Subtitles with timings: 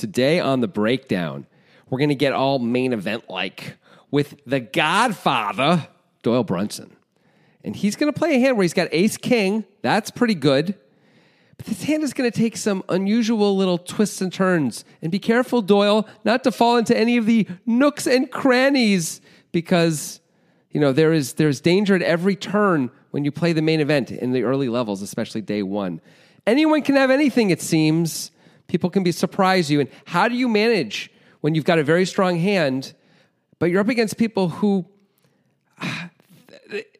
[0.00, 1.46] Today on the breakdown,
[1.90, 3.76] we're going to get all main event like
[4.10, 5.88] with the Godfather,
[6.22, 6.96] Doyle Brunson.
[7.62, 9.66] And he's going to play a hand where he's got ace king.
[9.82, 10.74] That's pretty good.
[11.58, 14.86] But this hand is going to take some unusual little twists and turns.
[15.02, 19.20] And be careful, Doyle, not to fall into any of the nooks and crannies
[19.52, 20.20] because
[20.70, 24.10] you know there is there's danger at every turn when you play the main event
[24.10, 26.00] in the early levels, especially day one.
[26.46, 28.30] Anyone can have anything, it seems.
[28.70, 29.80] People can be surprise you.
[29.80, 31.10] And how do you manage
[31.40, 32.94] when you've got a very strong hand,
[33.58, 34.86] but you're up against people who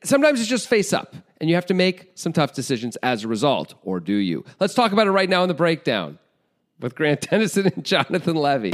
[0.03, 3.29] sometimes it's just face up and you have to make some tough decisions as a
[3.29, 4.45] result, or do you?
[4.59, 6.19] Let's talk about it right now in the breakdown
[6.81, 8.73] with Grant Denison and Jonathan Levy.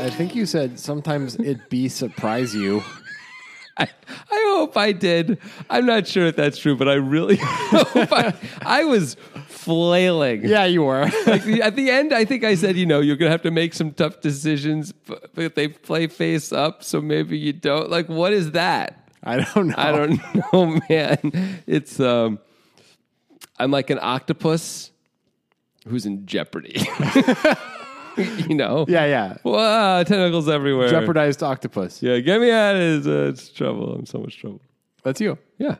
[0.00, 2.82] I think you said sometimes it be surprise you.
[3.78, 3.88] I,
[4.30, 5.38] I hope I did.
[5.70, 9.16] I'm not sure if that's true, but I really hope I, I was
[9.48, 10.44] flailing.
[10.44, 11.10] Yeah, you were.
[11.26, 13.50] Like the, at the end, I think I said, you know, you're gonna have to
[13.50, 17.88] make some tough decisions, but, but they play face up, so maybe you don't.
[17.90, 19.08] Like, what is that?
[19.22, 19.74] I don't know.
[19.78, 20.20] I don't
[20.52, 21.62] know, man.
[21.66, 22.38] It's um,
[23.58, 24.90] I'm like an octopus
[25.86, 26.86] who's in jeopardy.
[28.48, 28.84] you know?
[28.88, 29.36] Yeah, yeah.
[29.44, 30.88] Wow, tentacles everywhere.
[30.88, 32.02] Jeopardized octopus.
[32.02, 33.06] Yeah, get me out of this.
[33.06, 33.94] Uh, it's trouble.
[33.94, 34.60] I'm so much trouble.
[35.02, 35.38] That's you.
[35.58, 35.76] Yeah.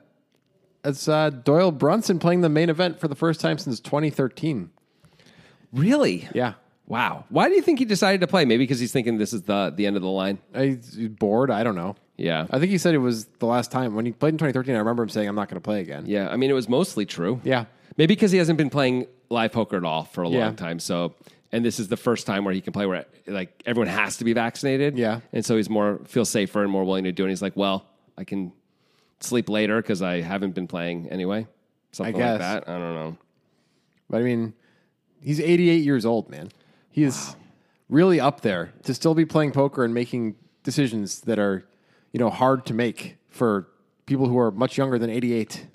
[0.84, 4.70] It's uh, Doyle Brunson playing the main event for the first time since 2013.
[5.72, 6.28] Really?
[6.34, 6.54] Yeah.
[6.86, 7.24] Wow.
[7.28, 8.44] Why do you think he decided to play?
[8.44, 10.38] Maybe because he's thinking this is the the end of the line.
[10.54, 11.50] I, he's bored.
[11.50, 11.96] I don't know.
[12.16, 12.46] Yeah.
[12.50, 14.74] I think he said it was the last time when he played in 2013.
[14.74, 16.28] I remember him saying, "I'm not going to play again." Yeah.
[16.28, 17.40] I mean, it was mostly true.
[17.44, 17.66] Yeah.
[17.96, 20.78] Maybe because he hasn't been playing live poker at all for a long time.
[20.78, 21.14] So,
[21.52, 24.24] and this is the first time where he can play where like everyone has to
[24.24, 24.96] be vaccinated.
[24.98, 25.20] Yeah.
[25.32, 27.26] And so he's more feels safer and more willing to do it.
[27.26, 27.86] And he's like, well,
[28.16, 28.52] I can
[29.20, 31.46] sleep later because I haven't been playing anyway.
[31.92, 32.68] Something like that.
[32.68, 33.18] I don't know.
[34.08, 34.54] But I mean,
[35.20, 36.50] he's 88 years old, man.
[36.90, 37.36] He is
[37.88, 41.66] really up there to still be playing poker and making decisions that are,
[42.12, 43.68] you know, hard to make for
[44.06, 45.66] people who are much younger than 88.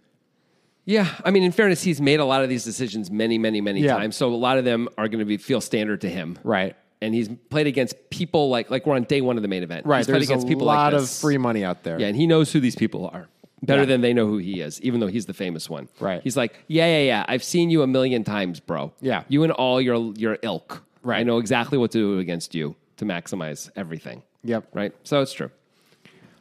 [0.87, 3.81] Yeah, I mean, in fairness, he's made a lot of these decisions many, many, many
[3.81, 3.97] Yeah.
[3.97, 4.15] times.
[4.15, 6.75] So a lot of them are going to be feel standard to him, Right.
[7.01, 9.85] And he's played against people like like we're on day one of the main event,
[9.85, 9.97] Right.
[9.99, 11.99] He's played There's against a people lot like of free money out there.
[11.99, 13.27] Yeah, and he knows who these people are
[13.61, 13.85] better Yeah.
[13.85, 15.89] than they know who he is, even though he's the famous one.
[15.99, 16.21] Right.
[16.23, 17.25] He's like, yeah, yeah, yeah.
[17.27, 18.93] I've seen you a million times, bro.
[19.01, 19.23] Yeah.
[19.27, 20.83] You and all your your ilk.
[21.03, 21.19] Right.
[21.19, 24.23] I know exactly what to do against you to maximize everything.
[24.43, 24.69] Yep.
[24.73, 24.93] Right.
[25.03, 25.51] So it's true.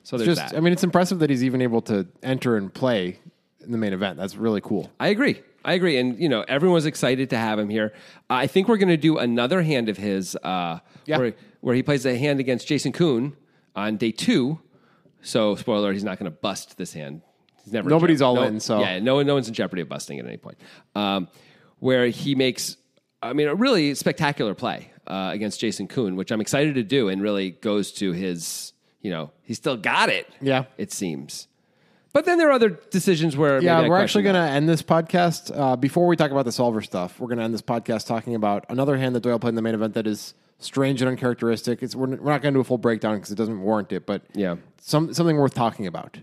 [0.04, 0.56] So there's Just, that.
[0.56, 3.18] I mean, it's impressive that he's even able to enter and play
[3.66, 4.16] in the main event.
[4.16, 4.91] That's really cool.
[4.99, 5.43] I agree.
[5.65, 5.99] I agree.
[5.99, 7.93] And, you know, everyone's excited to have him here.
[8.31, 11.19] I think we're going to do another hand of his uh, Yeah.
[11.19, 13.37] where, where he plays a hand against Jason Koon
[13.75, 14.60] on day two.
[15.22, 17.22] So, spoiler, alert, he's not going to bust this hand.
[17.65, 19.88] He's never Nobody's all no- in, so- Yeah, no, one, no one's in jeopardy of
[19.88, 20.56] busting at any point.
[20.94, 21.27] Um,
[21.81, 22.77] where he makes,
[23.21, 27.09] I mean, a really spectacular play uh, against Jason Koon, which I'm excited to do
[27.09, 30.28] and really goes to his, you know, he still got it.
[30.41, 30.66] Yeah.
[30.78, 31.48] It seems.
[32.16, 34.81] But then there are other decisions where Yeah, I we're actually going to end this
[34.81, 35.54] podcast.
[35.54, 38.34] Uh, before we talk about the solver stuff, we're going to end this podcast talking
[38.34, 41.82] about another hand that Doyle played in the main event that is strange and uncharacteristic.
[41.82, 44.06] It's, we're, we're not going to do a full breakdown because it doesn't warrant it,
[44.06, 44.56] but Yeah.
[44.81, 46.19] some, something worth talking about.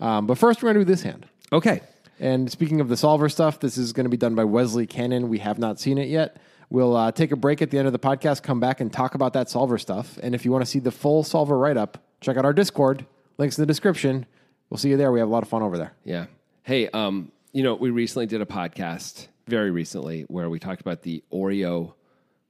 [0.00, 1.26] Um, but first, we're going to do this hand.
[1.52, 1.80] Okay.
[2.18, 5.28] And speaking of the solver stuff, this is going to be done by Wesley Cannon.
[5.28, 6.38] We have not seen it yet.
[6.70, 9.14] We'll uh, take a break at the end of the podcast, come back and talk
[9.14, 10.18] about that solver stuff.
[10.24, 13.06] And if you want to see the full solver write up, check out our Discord.
[13.38, 14.26] Links in the description.
[14.70, 15.12] We'll see you there.
[15.12, 15.92] We have a lot of fun over there.
[16.04, 16.26] Yeah.
[16.62, 21.02] Hey, um, you know, we recently did a podcast, very recently, where we talked about
[21.02, 21.94] the Oreo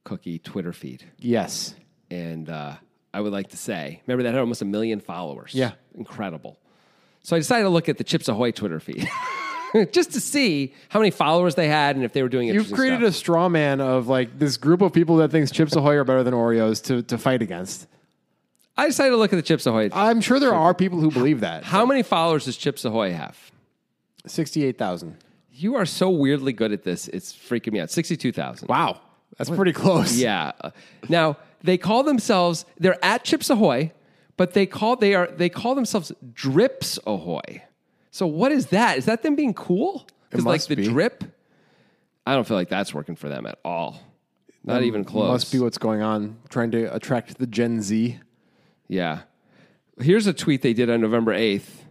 [0.03, 1.03] cookie Twitter feed.
[1.19, 1.75] Yes.
[2.09, 2.75] And uh,
[3.13, 5.53] I would like to say, remember that had almost a million followers.
[5.53, 5.73] Yeah.
[5.95, 6.57] Incredible.
[7.21, 9.07] So I decided to look at the Chips Ahoy Twitter feed
[9.91, 12.99] just to see how many followers they had and if they were doing You've created
[12.99, 13.09] stuff.
[13.09, 16.23] a straw man of like this group of people that thinks Chips Ahoy are better
[16.23, 17.87] than Oreos to, to fight against.
[18.77, 19.89] I decided to look at the Chips Ahoy.
[19.91, 21.63] I'm sure there are people who believe that.
[21.63, 23.37] how many followers does Chips Ahoy have?
[24.27, 25.17] 68,000.
[25.51, 27.07] You are so weirdly good at this.
[27.07, 27.89] It's freaking me out.
[27.89, 28.67] 62,000.
[28.67, 29.01] Wow.
[29.37, 30.15] That's pretty close.
[30.17, 30.51] Yeah.
[30.61, 30.71] Uh,
[31.09, 33.91] now they call themselves they're at Chips Ahoy,
[34.35, 37.63] but they call they are they call themselves Drips Ahoy.
[38.11, 38.97] So what is that?
[38.97, 40.07] Is that them being cool?
[40.29, 40.87] Because like must the be.
[40.87, 41.23] drip,
[42.25, 44.01] I don't feel like that's working for them at all.
[44.63, 45.29] Not um, even close.
[45.29, 48.19] Must be what's going on, trying to attract the Gen Z.
[48.87, 49.21] yeah.
[49.99, 51.83] Here's a tweet they did on November eighth.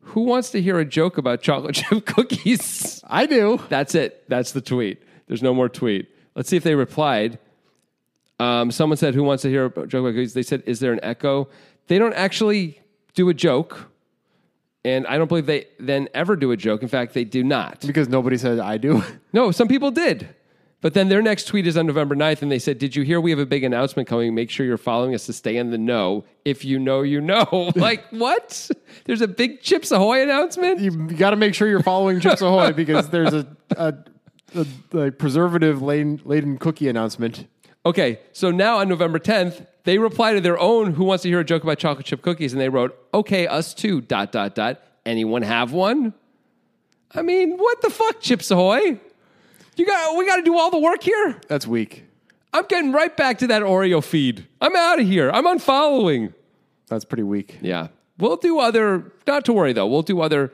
[0.00, 3.02] Who wants to hear a joke about chocolate chip cookies?
[3.06, 3.60] I do.
[3.68, 4.24] That's it.
[4.28, 5.02] That's the tweet.
[5.26, 6.08] There's no more tweet.
[6.34, 7.38] Let's see if they replied.
[8.38, 10.92] Um, someone said, "Who wants to hear a joke about cookies?" They said, "Is there
[10.92, 11.48] an echo?"
[11.88, 12.80] They don't actually
[13.14, 13.90] do a joke,
[14.84, 16.82] And I don't believe they then ever do a joke.
[16.82, 17.80] In fact, they do not.
[17.80, 19.02] Because nobody said I do.
[19.32, 20.28] No, some people did.
[20.82, 23.20] But then their next tweet is on November 9th, and they said, Did you hear
[23.20, 24.34] we have a big announcement coming?
[24.34, 26.24] Make sure you're following us to stay in the know.
[26.44, 27.72] If you know, you know.
[27.76, 28.70] like, what?
[29.04, 30.80] There's a big Chips Ahoy announcement?
[30.80, 33.46] you got to make sure you're following Chips Ahoy because there's a,
[33.76, 33.94] a,
[34.54, 37.46] a, a preservative laden, laden cookie announcement.
[37.86, 41.40] Okay, so now on November 10th, they reply to their own Who Wants to Hear
[41.40, 44.82] a Joke About Chocolate Chip Cookies, and they wrote, Okay, us too, dot, dot, dot.
[45.06, 46.12] Anyone have one?
[47.14, 49.00] I mean, what the fuck, Chips Ahoy?
[49.76, 51.40] You got, we got to do all the work here?
[51.48, 52.04] That's weak.
[52.52, 54.46] I'm getting right back to that Oreo feed.
[54.60, 55.30] I'm out of here.
[55.30, 56.32] I'm unfollowing.
[56.88, 57.58] That's pretty weak.
[57.60, 57.88] Yeah.
[58.18, 60.52] We'll do other, not to worry though, we'll do other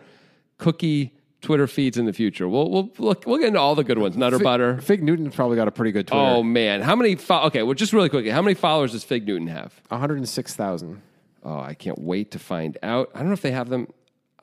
[0.58, 2.48] cookie Twitter feeds in the future.
[2.48, 4.16] We'll, we'll, look, we'll get into all the good ones.
[4.16, 4.80] Nutter Butter.
[4.80, 6.22] Fig Newton's probably got a pretty good Twitter.
[6.24, 7.16] Oh man, how many?
[7.16, 9.72] Fo- okay, well, just really quickly, how many followers does Fig Newton have?
[9.88, 11.02] 106,000.
[11.44, 13.10] Oh, I can't wait to find out.
[13.14, 13.88] I don't know if they have them.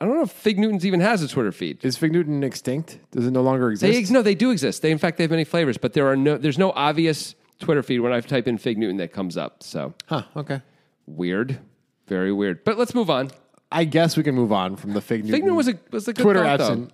[0.02, 1.84] I don't know if Fig Newton's even has a Twitter feed.
[1.84, 3.00] Is Fig Newton extinct?
[3.12, 3.92] Does it no longer exist?
[3.92, 4.82] They ex- no, they do exist.
[4.82, 6.38] They in fact they have many flavors, but there are no.
[6.38, 9.62] There's no obvious Twitter feed when I type in Fig Newton that comes up.
[9.62, 10.62] So huh, okay.
[11.06, 11.60] weird,
[12.08, 12.64] very weird.
[12.64, 13.32] But let's move on.
[13.72, 15.32] I guess we can move on from the Fig Newton.
[15.34, 16.64] Fig Newton was a was a good Twitter thought, though.
[16.66, 16.92] absent.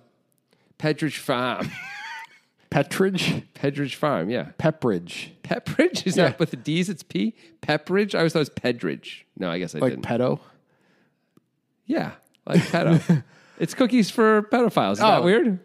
[0.78, 1.70] Pedridge Farm.
[2.70, 3.44] Petridge?
[3.54, 4.48] Pedridge Farm, yeah.
[4.58, 5.28] Pepperidge.
[5.44, 6.06] Pepperidge?
[6.06, 6.30] Is Yeah.
[6.30, 6.88] that with the D's?
[6.90, 7.34] It's P?
[7.62, 8.14] Pepperidge?
[8.14, 9.22] I always thought it was Pedridge.
[9.38, 10.04] No, I guess I Like didn't.
[10.04, 10.40] pedo?
[11.86, 12.12] yeah,
[12.46, 13.24] like pedo.
[13.58, 14.92] it's cookies for pedophiles.
[14.92, 15.22] Is that Oh.
[15.22, 15.58] weird?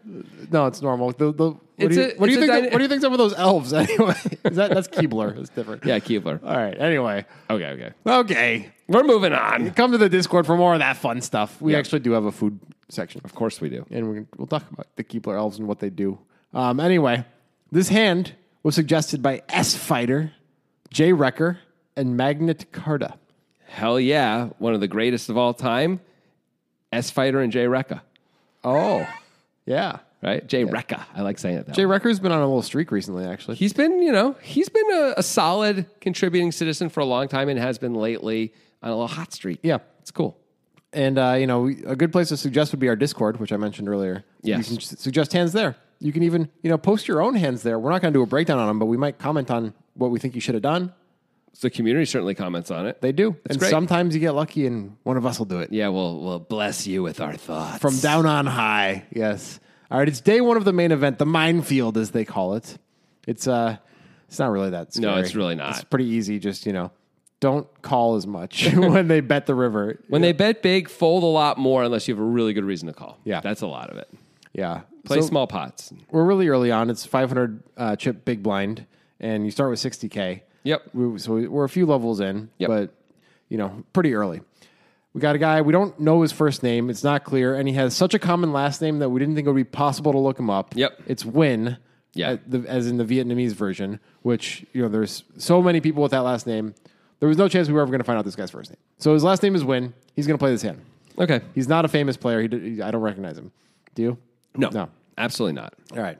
[0.52, 1.12] No, it's normal.
[1.12, 2.64] The, the, what, It's do you, a- what do you it's a think?
[2.64, 4.14] dyna- what do you those elves anyway?
[4.44, 5.38] Is that that's Keebler?
[5.38, 5.84] It's different.
[5.84, 6.40] Yeah, Keebler.
[6.44, 6.78] All right.
[6.78, 7.24] Anyway.
[7.50, 7.92] Okay, okay.
[8.06, 8.68] Okay.
[8.88, 9.70] We're moving on.
[9.70, 11.60] Come to the Discord for more of that fun stuff.
[11.62, 12.58] We actually do have a food
[12.88, 13.86] section, Of course we do.
[13.90, 16.18] and we, we'll talk about the Keebler elves and what they do.
[16.52, 17.24] Um, anyway,
[17.70, 20.32] this hand was suggested by S Fighter,
[20.90, 21.58] Jay Wrecker,
[21.96, 23.14] and Magnet Carta.
[23.66, 24.50] Hell yeah.
[24.58, 26.00] One of the greatest of all time.
[26.92, 28.00] S Fighter and Jay Recca.
[28.64, 29.06] Oh,
[29.66, 29.98] yeah.
[30.22, 30.46] Right?
[30.46, 31.02] Jay Recca.
[31.16, 31.98] I like saying it that Jay way.
[31.98, 33.56] Wrecker's been on a little streak recently, actually.
[33.56, 37.48] He's been, you know, he's been a, a solid contributing citizen for a long time
[37.48, 38.52] and has been lately
[38.82, 39.58] on a little hot streak.
[39.62, 39.78] Yeah.
[40.00, 40.36] It's cool.
[40.92, 43.52] And uh, you know, we- a good place to suggest would be our Discord, which
[43.52, 44.24] I mentioned earlier.
[44.42, 44.70] Yes.
[44.70, 45.76] you can suggest hands there.
[46.00, 47.78] You can even you know post your own hands there.
[47.78, 50.10] We're not going to do a breakdown on them, but we might comment on what
[50.10, 50.92] we think you should have done.
[51.54, 53.00] So the community certainly comments on it.
[53.02, 53.70] They do, and great.
[53.70, 56.86] sometimes you get lucky, and one of us will do it Yeah, we'll, we'll bless
[56.86, 57.78] you with our thoughts.
[57.78, 59.04] from down on high.
[59.14, 59.60] Yes.
[59.90, 62.78] All right, it's day one of the main event, the minefield, as they call it.
[63.26, 63.76] It's uh,
[64.28, 64.94] it's not really that.
[64.94, 65.12] Scary.
[65.14, 65.70] No, it's really not.
[65.76, 66.38] It's pretty easy.
[66.38, 66.90] Just you know,
[67.40, 70.00] don't call as much when they bet the river.
[70.08, 72.86] When they bet big, fold a lot more unless you have a really good reason
[72.88, 73.18] to call.
[73.24, 73.40] Yeah.
[73.40, 74.08] That's a lot of it.
[74.54, 75.92] yeah, Play So- small pots.
[76.10, 76.88] we're really early on.
[76.88, 78.86] It's 500 uh, chip big blind,
[79.20, 80.40] and you start with 60k.
[80.64, 80.82] Yep.
[80.94, 82.68] We, so we're a few levels in, Yep.
[82.68, 82.94] but
[83.48, 84.40] you know, pretty early.
[85.14, 85.60] We got a guy.
[85.60, 86.88] We don't know his first name.
[86.88, 89.46] It's not clear, and he has such a common last name that we didn't think
[89.46, 90.74] it would be possible to look him up.
[90.74, 91.02] Yep.
[91.06, 91.76] It's Win.
[92.14, 92.36] Yeah.
[92.46, 96.20] the, as in the Vietnamese version, which you know, there's so many people with that
[96.20, 96.74] last name.
[97.20, 98.78] There was no chance we were ever going to find out this guy's first name.
[98.98, 99.92] So his last name is Win.
[100.16, 100.80] He's going to play this hand.
[101.18, 101.40] Okay.
[101.54, 102.40] He's not a famous player.
[102.40, 103.52] He, did- he- I don't recognize him.
[103.94, 104.18] Do you?
[104.56, 104.70] No.
[104.70, 104.88] No.
[105.18, 105.74] Absolutely not.
[105.92, 106.18] All right.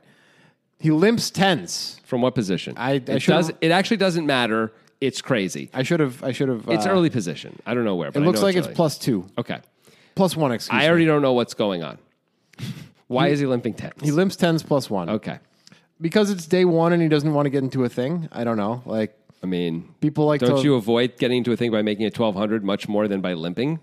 [0.83, 2.01] He limps tens.
[2.03, 2.73] From what position?
[2.77, 3.51] I- I it does.
[3.61, 4.73] It actually doesn't matter.
[4.99, 5.69] It's crazy.
[5.73, 6.21] I should have.
[6.23, 6.65] I should have.
[6.67, 7.57] It's uh, early position.
[7.65, 8.11] I don't know where.
[8.11, 8.75] But It I looks know like it's early.
[8.75, 9.59] plus two, Okay.
[10.15, 10.51] plus one.
[10.51, 10.79] Excuse me.
[10.79, 10.89] I me.
[10.89, 11.97] already don't know what's going on.
[13.07, 13.93] Why is he limping tens?
[14.01, 15.39] He limps tens plus one okay.
[16.01, 18.27] because it's day one and he doesn't want to get into a thing.
[18.31, 18.81] I don't know.
[18.85, 20.63] Like I mean, people like don't to.
[20.63, 23.33] you avoid getting into a thing by making it twelve hundred much more than by
[23.33, 23.79] limping?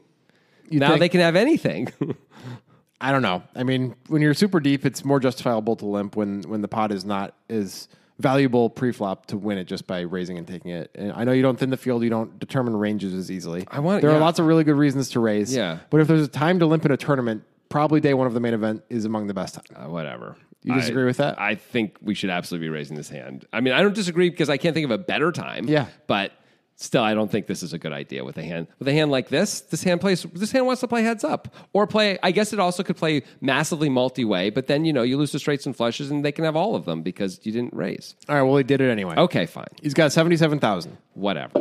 [0.69, 1.89] you now think- they can have anything.
[3.01, 3.43] I don't know.
[3.55, 6.93] I mean, when you're super deep, it's more justifiable to limp when when the pot
[6.93, 7.89] is not as
[8.19, 10.91] valuable pre-flop to win it just by raising and taking it.
[10.95, 13.67] And I know you don't thin the field, you don't determine ranges as easily.
[13.71, 14.19] I want- There yeah.
[14.19, 15.57] are lots of really good reasons to raise.
[15.57, 15.79] Yeah.
[15.89, 18.41] But if there's a time to limp in a tournament, probably day one of the
[18.41, 19.65] main event is among the best time.
[19.75, 20.37] Uh, whatever.
[20.63, 21.41] You disagree I- with that?
[21.41, 23.47] I think we should absolutely be raising this hand.
[23.55, 25.67] I mean, I don't disagree because I can't think of a better time.
[25.67, 25.87] Yeah.
[26.07, 26.33] But
[26.81, 28.67] still, I don't think this is a good idea with a hand.
[28.79, 30.23] With a hand like this, this hand plays.
[30.35, 32.19] This hand wants to play heads up or play.
[32.23, 35.39] I guess it also could play massively multi-way, but then you know you lose the
[35.39, 38.15] straights and flushes, and they can have all of them because you didn't raise.
[38.29, 38.43] All right.
[38.43, 39.15] Well, he did it anyway.
[39.17, 40.97] Okay, fine, He's got seventy-seven thousand.
[41.15, 41.53] whatever.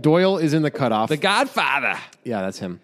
[0.00, 1.08] Doyle is in the cutoff.
[1.08, 1.98] The Godfather.
[2.24, 2.80] yeah, that's him.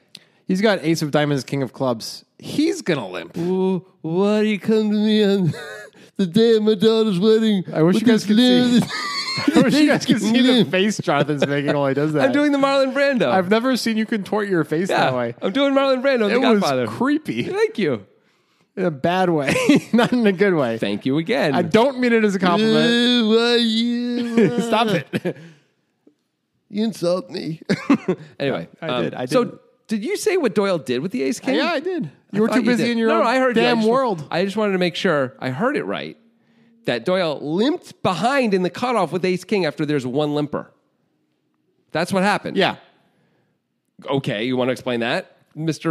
[0.47, 2.25] He's got Ace of Diamonds, King of Clubs.
[2.39, 3.37] He's gonna limp.
[3.37, 5.53] Ooh, why do you come to me on
[6.21, 7.65] the day of my daughter's wedding?
[7.73, 8.81] I wish you guys could see.
[9.57, 12.27] I wish you guys could see the face Jonathan's making while he does that.
[12.27, 13.29] I'm doing the Marlon Brando.
[13.29, 15.35] I've never seen you contort your face that way.
[15.41, 16.29] I'm doing Marlon Brando.
[16.31, 16.87] It the was Godfather.
[16.87, 18.07] creepy Thank you.
[18.77, 19.55] in a bad way,
[19.95, 20.77] not in a good way.
[20.77, 21.55] Thank you again.
[21.55, 22.87] I don't mean it as a compliment.
[22.87, 24.61] Uh, why you?
[24.61, 25.37] Stop it.
[26.69, 27.63] You insult me.
[28.39, 29.15] anyway, I um, did.
[29.15, 29.61] I so didn't.
[29.91, 31.57] Did you say what Doyle did with the ace king?
[31.57, 32.09] Yeah, I did.
[32.33, 32.93] You were thought too busy did.
[32.93, 33.63] in your no, own no, I heard you.
[33.63, 34.29] I damn just wa- world.
[34.31, 36.17] I just wanted to make sure I heard it right.
[36.85, 40.71] That Doyle limped behind in the cutoff with ace king after there's one limper.
[41.91, 42.57] That's what happened.
[42.57, 42.77] Yeah.
[44.09, 45.37] Okay, you want to explain that,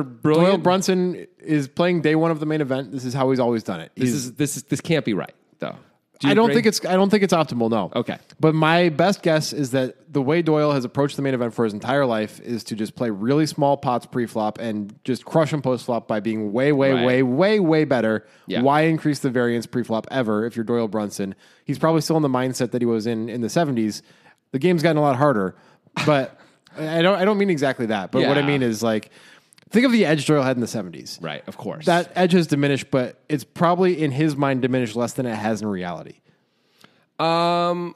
[0.03, 0.49] Brilliant?
[0.49, 2.93] Doyle Brunson is playing day one of the main event.
[2.93, 3.91] This is how he's always done it.
[3.95, 5.75] This He's- is this is this can't be right though.
[6.19, 6.55] Do I don't agree?
[6.55, 7.69] think it's I don't think it's optimal.
[7.69, 7.91] No.
[7.95, 8.17] Okay.
[8.41, 11.63] But my best guess is that the way Doyle has approached the main event for
[11.63, 15.61] his entire life is to just play really small pots pre-flop and just crush him
[15.61, 17.05] post-flop by being way, way, Right.
[17.05, 18.25] way, way, way better.
[18.47, 18.61] Yeah.
[18.61, 21.35] Why increase the variance pre-flop ever if you're Doyle Brunson?
[21.63, 24.01] He's probably still in the mindset that he was in in the 70s.
[24.51, 25.55] The game's gotten a lot harder,
[26.05, 26.37] but
[26.77, 28.11] I don't I don't mean exactly that.
[28.11, 29.09] But what I mean is like
[29.69, 31.21] think of the edge Doyle had in the 70s.
[31.23, 31.43] right.
[31.47, 31.85] Of course.
[31.85, 35.61] That edge has diminished, but it's probably in his mind diminished less than it has
[35.61, 36.15] in reality.
[37.19, 37.95] Um,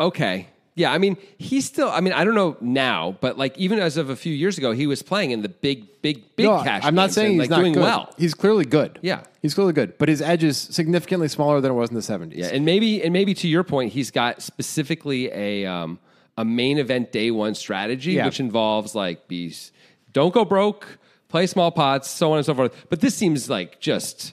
[0.00, 0.46] Okay.
[0.76, 1.88] Yeah, I mean, he's still.
[1.90, 4.70] I mean, I don't know now, but like even as of a few years ago,
[4.70, 6.84] he was playing in the big, big, big No, cash.
[6.84, 7.82] I'm not saying and, he's like not doing good.
[7.82, 8.14] well.
[8.16, 9.00] He's clearly good.
[9.02, 9.24] Yeah.
[9.42, 12.36] he's clearly good, but his edge is significantly smaller than it was in the 70s.
[12.36, 15.98] Yeah, and maybe and maybe to your point, he's got specifically a um,
[16.36, 18.26] a main event day one strategy, Yeah.
[18.26, 19.72] which involves like bees,
[20.12, 20.98] don't go broke,
[21.28, 22.86] play small pots, so on and so forth.
[22.88, 24.32] But this seems like just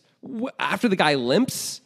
[0.60, 1.82] after the guy limps,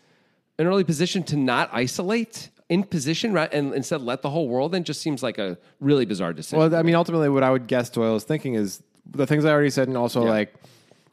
[0.57, 4.75] an early position to not isolate in position right, and instead let the whole world
[4.75, 6.59] in just seems like a really bizarre decision.
[6.59, 9.51] Well, I mean, ultimately, what I would guess Doyle is thinking is the things I
[9.51, 10.29] already said, and also Yeah.
[10.29, 10.53] like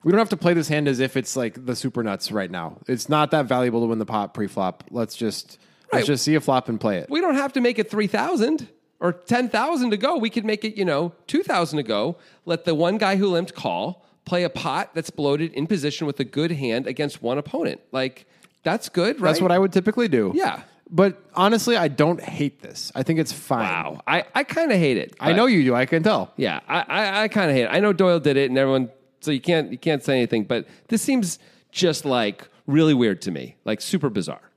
[0.05, 2.51] we don't have to play this hand as if it's like the super nuts right
[2.51, 2.77] now.
[2.87, 4.85] It's not that valuable to win the pot pre-flop.
[4.91, 5.59] Let's just
[5.93, 5.99] Right.
[6.01, 7.09] let's just see a flop and play it.
[7.09, 8.69] we don't have to make it 3000
[9.01, 10.17] or 10,000 to go.
[10.17, 12.17] We could make it, you know, 2,000 to go.
[12.45, 16.19] Let the one guy who limped call, play a pot that's bloated in position with
[16.21, 17.81] a good hand against one opponent.
[17.93, 18.27] Like,
[18.63, 19.31] that's good, right?
[19.31, 20.33] That's what I would typically do.
[20.35, 20.63] Yeah.
[20.91, 22.93] But honestly, I don't hate this.
[22.95, 23.61] I think it's fine.
[23.61, 24.01] Wow.
[24.07, 25.15] I, I kind of hate it.
[25.19, 25.75] I know you do.
[25.75, 26.33] I can tell.
[26.37, 27.71] Yeah, I, I, I kind of hate it.
[27.71, 30.67] I know Doyle did it and everyone, so you can't, you can't say anything, but
[30.89, 31.41] this seems
[31.73, 34.51] just like really weird to me, like super bizarre.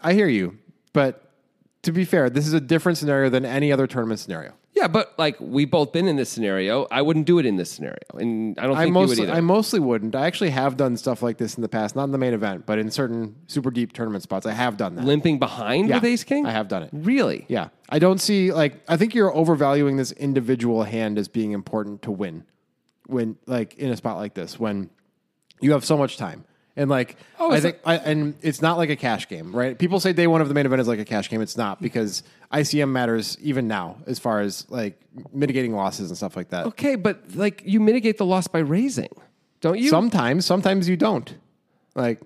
[0.00, 0.58] I hear you.
[0.92, 1.31] But
[1.82, 4.54] to be fair, this is a different scenario than any other tournament scenario.
[4.74, 6.86] Yeah, but like we've both been in this scenario.
[6.90, 7.98] I wouldn't do it in this scenario.
[8.14, 9.38] And I don't I think mostly, you would either.
[9.38, 10.14] I mostly wouldn't.
[10.14, 12.64] I actually have done stuff like this in the past, not in the main event,
[12.64, 14.46] but in certain super deep tournament spots.
[14.46, 15.04] I have done that.
[15.04, 16.46] limping behind Yeah, with ace king?
[16.46, 16.90] I have done it.
[16.92, 17.44] Really?
[17.48, 17.68] Yeah.
[17.90, 22.10] I don't see like I think you're overvaluing this individual hand as being important to
[22.10, 22.44] win
[23.06, 24.88] when like in a spot like this when
[25.60, 26.44] you have so much time.
[26.74, 29.78] And like Oh, I it's think I, and it's not like a cash game, right?
[29.78, 31.42] People say day one of the main event is like a cash game.
[31.42, 34.98] It's not because ICM matters even now as far as like
[35.32, 36.66] mitigating losses and stuff like that.
[36.66, 39.10] Okay, but like you mitigate the loss by raising,
[39.60, 39.90] don't you?
[39.90, 41.34] Sometimes, sometimes you don't.
[41.94, 42.20] Like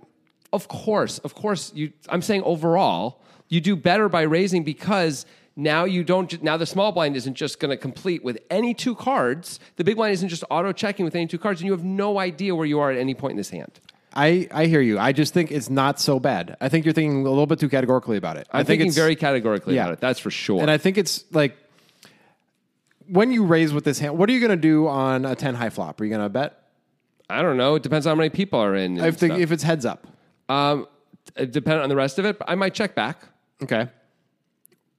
[0.52, 1.72] of course, of course.
[1.74, 1.92] You.
[2.08, 5.26] I'm saying overall, you do better by raising because
[5.56, 6.42] now you don't.
[6.42, 9.58] Now the small blind isn't just going to complete with any two cards.
[9.76, 12.18] The big blind isn't just auto checking with any two cards, and you have no
[12.18, 13.80] idea where you are at any point in this hand.
[14.16, 14.98] I, I hear you.
[14.98, 16.56] I just think it's not so bad.
[16.60, 18.48] I think you're thinking a little bit too categorically about it.
[18.50, 19.82] I I'm think thinking it's very categorically yeah.
[19.82, 20.00] about it.
[20.00, 20.60] That's for sure.
[20.62, 21.54] And I think it's like
[23.08, 25.54] when you raise with this hand, what are you going to do on a 10
[25.54, 26.00] high flop?
[26.00, 26.62] Are you going to bet?
[27.28, 27.74] I don't know.
[27.74, 28.98] It depends on how many people are in.
[28.98, 30.06] If, the, if it's heads up.
[30.48, 30.86] um,
[31.36, 33.20] it depending on the rest of it, I might check back.
[33.62, 33.88] Okay.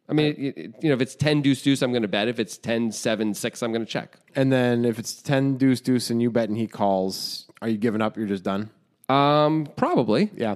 [0.09, 2.27] I mean, it- it- you know, if it's 10 deuce deuce, I'm going to bet.
[2.27, 4.17] If it's 10 7 6, I'm going to check.
[4.35, 7.77] And then if it's 10 deuce deuce and you bet and he calls, are you
[7.77, 8.15] giving up?
[8.17, 8.69] You're just done?
[9.09, 10.31] Um, probably.
[10.35, 10.55] Yeah.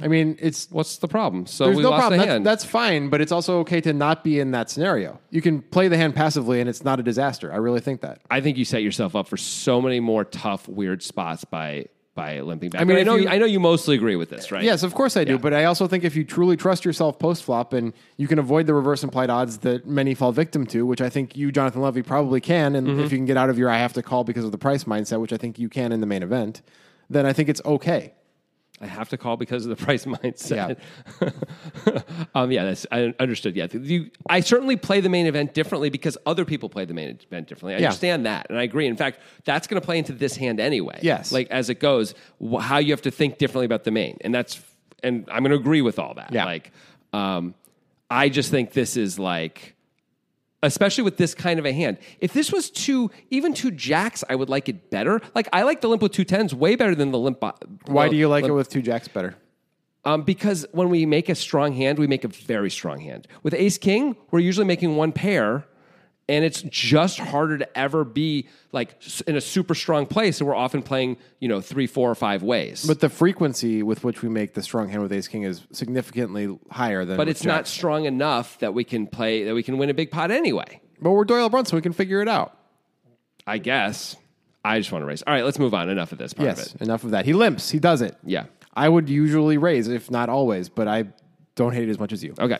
[0.00, 1.46] I mean, it's What's the problem?
[1.46, 2.18] So there's we no lost problem.
[2.18, 2.46] the That's, hand.
[2.46, 5.20] that's fine, but it's also okay to not be in that scenario.
[5.30, 7.52] You can play the hand passively and it's not a disaster.
[7.52, 8.20] I really think that.
[8.30, 12.40] I think you set yourself up for so many more tough, weird spots by by
[12.40, 12.80] limping back.
[12.82, 14.62] I mean, I if know you- I know you mostly agree with this, right?
[14.64, 15.32] Yes, of course I do.
[15.32, 15.38] Yeah.
[15.38, 18.66] But I also think if you truly trust yourself post flop and you can avoid
[18.66, 22.02] the reverse implied odds that many fall victim to, which I think you, Jonathan Levy,
[22.02, 23.00] probably can, and Mm-hmm.
[23.00, 24.84] if you can get out of your I have to call because of the price
[24.84, 26.60] mindset, which I think you can in the main event,
[27.10, 28.14] then I think it's okay.
[28.80, 30.78] I have to call because of the price mindset.
[32.34, 33.54] um, yeah, that's I understood.
[33.54, 37.18] Yeah, you, I certainly play the main event differently because other people play the main
[37.22, 37.74] event differently.
[37.74, 37.86] I Yeah.
[37.88, 38.86] understand that, and I agree.
[38.86, 40.98] In fact, that's going to play into this hand anyway.
[41.02, 41.30] Yes.
[41.32, 42.14] like as it goes,
[42.60, 44.60] how you have to think differently about the main, and that's
[45.04, 46.32] and I'm going to agree with all that.
[46.32, 46.44] Yeah.
[46.44, 46.72] like,
[47.12, 47.54] um,
[48.10, 49.76] I just think this is like.
[50.62, 51.98] Especially with this kind of a hand.
[52.20, 55.20] If this was two, even two jacks, I would like it better.
[55.34, 57.40] Like I like the limp with two tens way better than the limp.
[57.40, 57.54] bo-
[57.86, 59.34] Why do you like limp it with two jacks better?
[60.04, 63.28] um, because when we make a strong hand, we make a very strong hand.
[63.44, 65.64] With ace king, we're usually making one pair,
[66.32, 68.96] and it's just harder to ever be like
[69.26, 70.38] in a super strong place.
[70.38, 72.86] So we're often playing, you know, three, four, or five ways.
[72.86, 76.58] But the frequency with which we make the strong hand with ace king is significantly
[76.70, 79.90] higher than but it's not strong enough that we can play that we can win
[79.90, 80.80] a big pot anyway.
[81.02, 82.56] But we're Doyle Brunson, we can figure it out.
[83.46, 84.16] I guess.
[84.64, 85.22] I just want to raise.
[85.22, 85.90] All right, let's move on.
[85.90, 86.80] Enough of this part of Yes, it.
[86.80, 87.26] enough of that.
[87.26, 87.68] He limps.
[87.70, 88.16] He does it.
[88.24, 88.44] Yeah.
[88.74, 91.06] I would usually raise, if not always, but I
[91.56, 92.34] don't hate it as much as you.
[92.38, 92.58] Okay.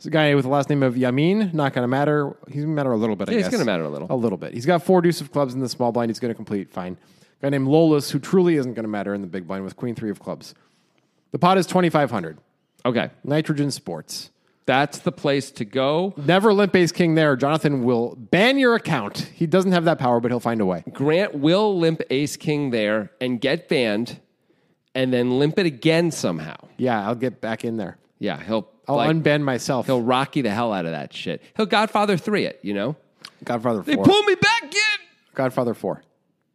[0.00, 1.52] It's a guy with the last name of Yamin.
[1.52, 2.34] Not going to matter.
[2.46, 3.48] He's going to matter a little bit, I Yeah, guess.
[3.48, 4.06] it's gonna matter a little.
[4.10, 4.54] A little bit.
[4.54, 6.08] He's got four deuce of clubs in the small blind.
[6.08, 6.96] He's going to complete fine.
[7.42, 9.94] guy named Lolis, who truly isn't going to matter in the big blind with queen
[9.94, 10.54] three of clubs.
[11.32, 12.38] The pot is 2,500.
[12.86, 13.10] Okay.
[13.24, 14.30] Nitrogen Sports.
[14.64, 16.14] That's the place to go.
[16.16, 17.36] Never limp ace king there.
[17.36, 19.18] Jonathan will ban your account.
[19.34, 20.82] He doesn't have that power, but he'll find a way.
[20.94, 24.18] Grant will limp ace king there and get banned
[24.94, 26.56] and then limp it again somehow.
[26.78, 27.98] Yeah, I'll get back in there.
[28.18, 29.86] Yeah, he'll I'll like, myself.
[29.86, 31.42] he'll rocky the hell out of that shit.
[31.56, 32.96] He'll Godfather 3 it, you know?
[33.44, 34.04] Godfather They 4.
[34.04, 35.06] pull me back in.
[35.34, 36.02] Godfather 4.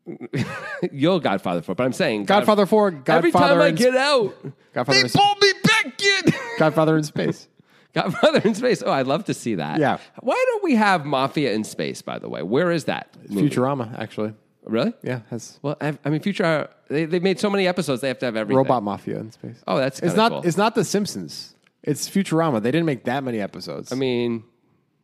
[0.91, 2.91] You'll Godfather 4, but I'm saying Godfather 4.
[2.91, 4.35] Godfather Every time I get out,
[4.73, 6.33] Godfather they pull me back in.
[6.59, 7.47] Godfather in space.
[7.93, 8.83] Godfather in space.
[8.85, 9.79] Oh, I'd love to see that.
[9.79, 9.97] Yeah.
[10.19, 12.43] Why don't we have Mafia in space, by the way?
[12.43, 13.15] Where is that?
[13.29, 13.49] movie?
[13.49, 14.33] Futurama, actually.
[14.63, 14.93] Really?
[15.01, 18.19] Yeah, has Well, I, I mean, Future, they, they've made so many episodes, they have
[18.19, 18.57] to have everything.
[18.57, 19.57] robot mafia in space.
[19.67, 20.31] Oh, that's it's not.
[20.31, 20.41] cool.
[20.43, 21.54] It's not The Simpsons.
[21.85, 22.61] It's Futurama.
[22.61, 23.91] They didn't make that many episodes.
[23.91, 24.43] I mean,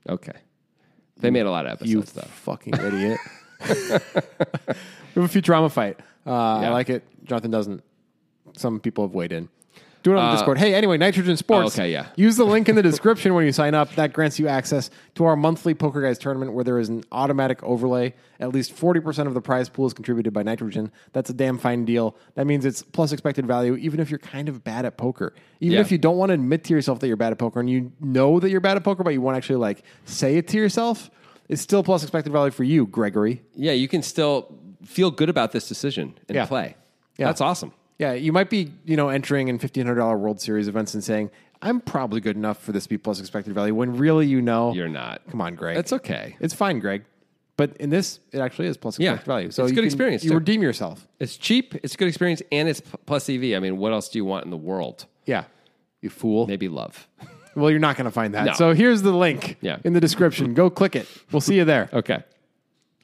[0.10, 0.34] okay.
[1.18, 2.28] They made a lot of episodes, you though.
[2.28, 3.20] fucking idiot.
[3.70, 4.02] we have
[5.18, 6.00] a Futurama fight.
[6.26, 6.70] Uh, I Yeah.
[6.72, 7.04] like it.
[7.26, 7.84] Jonathan doesn't.
[8.58, 9.50] Some people have weighed in.
[10.03, 10.58] Do it on the Discord.
[10.58, 11.77] Hey, anyway, Nitrogen Sports.
[11.77, 12.08] Uh, oh, okay, yeah.
[12.15, 13.93] Use the link in the description when you sign up.
[13.96, 17.62] That grants you access to our monthly Poker Guys tournament where there is an automatic
[17.63, 18.15] overlay.
[18.39, 20.91] At least 40% of the prize pool is contributed by Nitrogen.
[21.13, 22.15] That's a damn fine deal.
[22.34, 25.34] That means it's plus expected value, even if you're kind of bad at poker.
[25.60, 25.81] Even Yeah.
[25.81, 27.91] if you don't want to admit to yourself that you're bad at poker and you
[28.00, 30.58] know that you're bad at poker, but you want to actually like say it to
[30.58, 31.12] yourself,
[31.48, 33.43] it's still plus expected value for you, Gregory.
[33.55, 36.46] Yeah, you can still feel good about this decision and Yeah.
[36.48, 36.75] play.
[37.17, 37.27] Yeah.
[37.27, 37.72] That's awesome.
[38.01, 41.03] Yeah, you might be, you know, entering in fifteen hundred dollar World Series events and
[41.03, 41.29] saying,
[41.62, 44.74] "I'm probably good enough for this to be plus expected value." When really, you know,
[44.74, 45.22] You're not.
[45.29, 45.77] Come on, Greg.
[45.77, 46.36] It's okay.
[46.39, 47.03] It's fine, Greg.
[47.58, 49.12] But in this, it actually is plus Yeah.
[49.12, 49.51] expected value.
[49.51, 50.38] So It's you good can- experience, You too.
[50.38, 51.08] redeem yourself.
[51.20, 53.55] It's cheap, it's a good experience, and it's p- plus EV.
[53.55, 55.05] I mean, what else do you want in the world?
[55.27, 55.43] Yeah,
[56.01, 56.48] you fool.
[56.48, 57.07] Maybe love.
[57.53, 58.46] Well, you're not going to find that.
[58.46, 58.53] No.
[58.53, 59.77] So here's the link Yeah.
[59.83, 60.53] in the description.
[60.53, 61.05] Go click it.
[61.33, 61.90] We'll see you there.
[61.94, 62.24] Okay.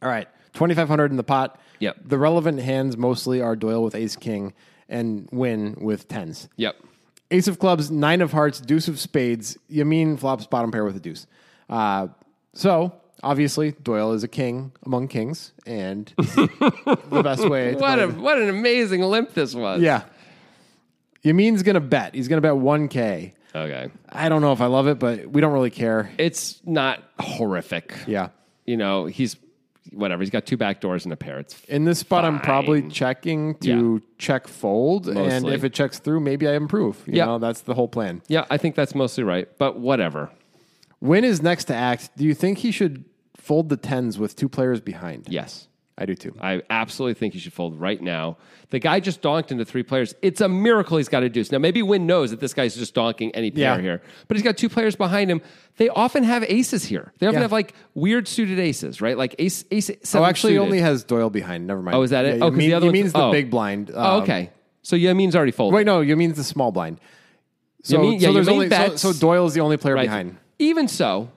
[0.01, 1.59] All right, twenty five hundred in the pot.
[1.79, 1.97] Yep.
[2.05, 4.53] The relevant hands mostly are Doyle with Ace King
[4.89, 6.47] and Win with tens.
[6.57, 6.75] Yep.
[7.31, 9.57] Ace of clubs, nine of hearts, deuce of spades.
[9.69, 11.27] Yamin flops bottom pair with a deuce.
[11.69, 12.07] Uh,
[12.53, 17.73] so obviously Doyle is a king among kings, and the best way.
[17.73, 19.81] To What a what an amazing limp this was.
[19.81, 20.03] yeah.
[21.23, 22.15] Yamin's gonna bet.
[22.15, 23.33] He's gonna bet one k.
[23.53, 23.89] Okay.
[24.07, 26.09] I don't know if I love it, but we don't really care.
[26.17, 27.93] It's not horrific.
[28.05, 28.29] Yeah.
[28.65, 29.35] You know, he's
[29.97, 30.21] whatever.
[30.21, 31.39] He's got two back doors and a pair.
[31.39, 32.89] It's In this spot, I'm probably Fine.
[32.91, 35.53] checking to check fold, and Mostly.
[35.53, 37.03] if it checks through, maybe I improve.
[37.07, 37.25] You Yeah.
[37.25, 38.21] know, that's the whole plan.
[38.27, 39.47] yeah, I think that's mostly right.
[39.57, 40.29] But whatever.
[41.01, 42.09] Win is next to act.
[42.17, 43.05] Do you think he should
[43.35, 45.27] fold the tens with two players behind?
[45.29, 45.67] Yes.
[45.99, 46.35] I do too.
[46.39, 48.37] I absolutely think you should fold right now.
[48.69, 50.13] The guy just donked into three players.
[50.21, 51.51] It's a miracle he's got a deuce.
[51.51, 53.81] Now, maybe Win knows that this guy's just donking any pair Yeah.
[53.81, 55.41] here, but he's got two players behind him.
[55.77, 57.13] They often have aces here.
[57.17, 57.41] They often Yeah.
[57.43, 59.17] have like weird suited aces, right?
[59.17, 59.89] Like ace, ace.
[59.89, 60.65] Oh, seven actually, he suited.
[60.65, 61.65] only has Doyle behind.
[61.65, 61.95] Never mind.
[61.97, 62.37] Oh, is that it?
[62.37, 63.31] Yeah, Oh, 'cause the other one's- Yamin's the oh.
[63.31, 63.91] big blind.
[63.93, 64.51] Oh, Um, okay.
[64.83, 65.75] So Yamin's already folded.
[65.77, 66.99] Wait, no, Yamin's the small blind.
[67.83, 70.03] So, Yamin- so there's Yamin only so, so Doyle's the only player Right.
[70.05, 70.37] behind.
[70.59, 71.29] Even so,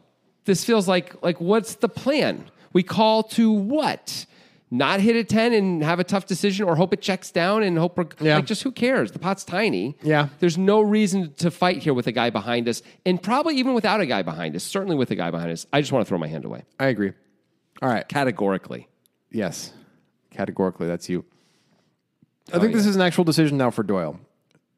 [0.45, 2.45] this feels like like what's the plan?
[2.73, 4.27] We call to what?
[4.73, 7.77] Not hit a ten and have a tough decision, or hope it checks down and
[7.77, 8.37] hope Yeah.
[8.37, 9.11] like just who cares?
[9.11, 9.97] The pot's tiny.
[10.03, 10.29] Yeah.
[10.39, 14.01] there's no reason to fight here with a guy behind us, and probably even without
[14.01, 14.63] a guy behind us.
[14.63, 16.87] Certainly with a guy behind us, I just want to throw my hand away I
[16.87, 17.13] agree.
[17.83, 18.07] All right.
[18.09, 18.89] categorically.
[19.33, 19.73] Yes.
[20.31, 21.25] Categorically, that's you.
[22.53, 24.21] I Oh, think this is an actual decision now for Doyle.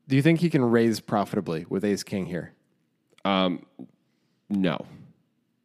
[0.08, 2.52] Do you think he can raise profitably with Ace King here?
[3.26, 3.66] um
[4.48, 4.86] No,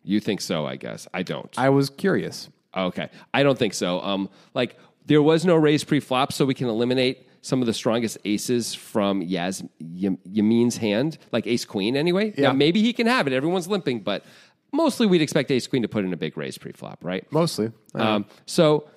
[0.03, 0.65] you think so?
[0.65, 1.53] I guess I don't.
[1.57, 2.49] I was curious.
[2.75, 4.01] Okay, I don't think so.
[4.01, 8.17] Um, like there was no raise pre-flop, so we can eliminate some of the strongest
[8.25, 11.95] aces from Yaz Yam- Yamin's hand, like Ace Queen.
[11.95, 12.47] Anyway, Yeah.
[12.49, 13.33] now maybe he can have it.
[13.33, 14.25] Everyone's limping, but
[14.73, 17.25] mostly we'd expect Ace Queen to put in a big raise pre-flop, right?
[17.31, 17.71] Mostly.
[17.95, 18.89] Um, so.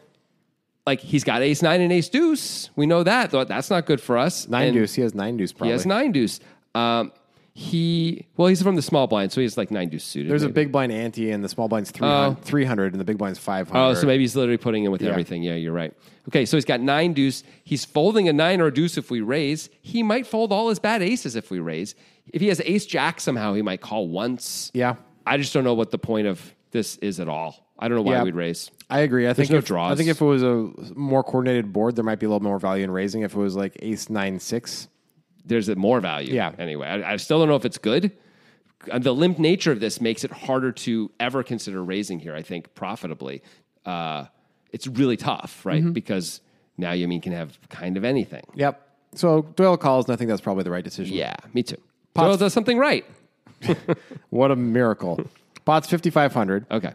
[0.87, 2.71] Like he's got ace nine and ace deuce.
[2.75, 3.31] We know that.
[3.31, 4.49] Though that's not good for us.
[4.49, 4.95] nine And deuce.
[4.95, 5.69] He has nine deuce probably.
[5.69, 6.41] He has nine deuce.
[6.75, 7.13] Um,
[7.61, 10.31] he well, he's from the small blind, so he's like nine deuce suited.
[10.31, 10.55] There's a maybe.
[10.55, 13.79] big blind ante, and the small blind's 300, 300 and the big blind's 500.
[13.79, 15.43] Oh, so maybe he's literally putting in with everything.
[15.43, 15.93] Yeah, you're right.
[16.29, 17.43] Okay, so he's got nine deuce.
[17.63, 19.69] He's folding a nine or a deuce if we raise.
[19.83, 21.95] He might fold all his bad aces if we raise.
[22.33, 24.71] If he has ace jack somehow, he might call once.
[24.73, 24.95] Yeah.
[25.27, 27.67] I just don't know what the point of this is at all.
[27.79, 28.23] I don't know why Yeah.
[28.23, 28.71] we'd raise.
[28.89, 29.29] I agree.
[29.29, 29.93] I think no if, draws.
[29.93, 32.59] I think if it was a more coordinated board, there might be a little more
[32.59, 33.21] value in raising.
[33.21, 34.89] If it was like ace nine six,
[35.45, 36.35] There's a more value.
[36.35, 36.53] Yeah.
[36.59, 38.13] Anyway, I, I still don't know if it's good.
[38.93, 42.35] The limp nature of this makes it harder to ever consider raising here.
[42.35, 43.43] I think profitably.
[43.85, 44.27] Uh,
[44.73, 45.83] it's really tough, right?
[45.83, 45.93] Mm-hmm.
[45.93, 46.41] Because
[46.79, 48.45] now you mean can have kind of anything.
[48.55, 48.87] Yep.
[49.15, 51.17] So Doyle calls, and I think that's probably the right decision.
[51.17, 51.77] Yeah, me too.
[52.15, 53.05] Doyle does something right.
[54.31, 55.21] What a miracle.
[55.65, 56.67] Pot's 5,500.
[56.71, 56.95] Okay.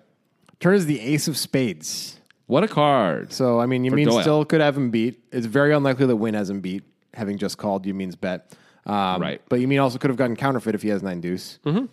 [0.60, 2.20] Turn is the ace of spades.
[2.48, 3.34] What a card.
[3.34, 4.22] So, I mean, Yamin Doyle.
[4.22, 5.20] still could have him beat.
[5.32, 6.84] It's very unlikely that Win has him beat,
[7.16, 8.54] having just called Yamin's bet.
[8.86, 9.42] Um, Right.
[9.50, 11.60] But Yamin also could have gotten counterfeit if he has nine deuce.
[11.66, 11.86] Mm-hmm.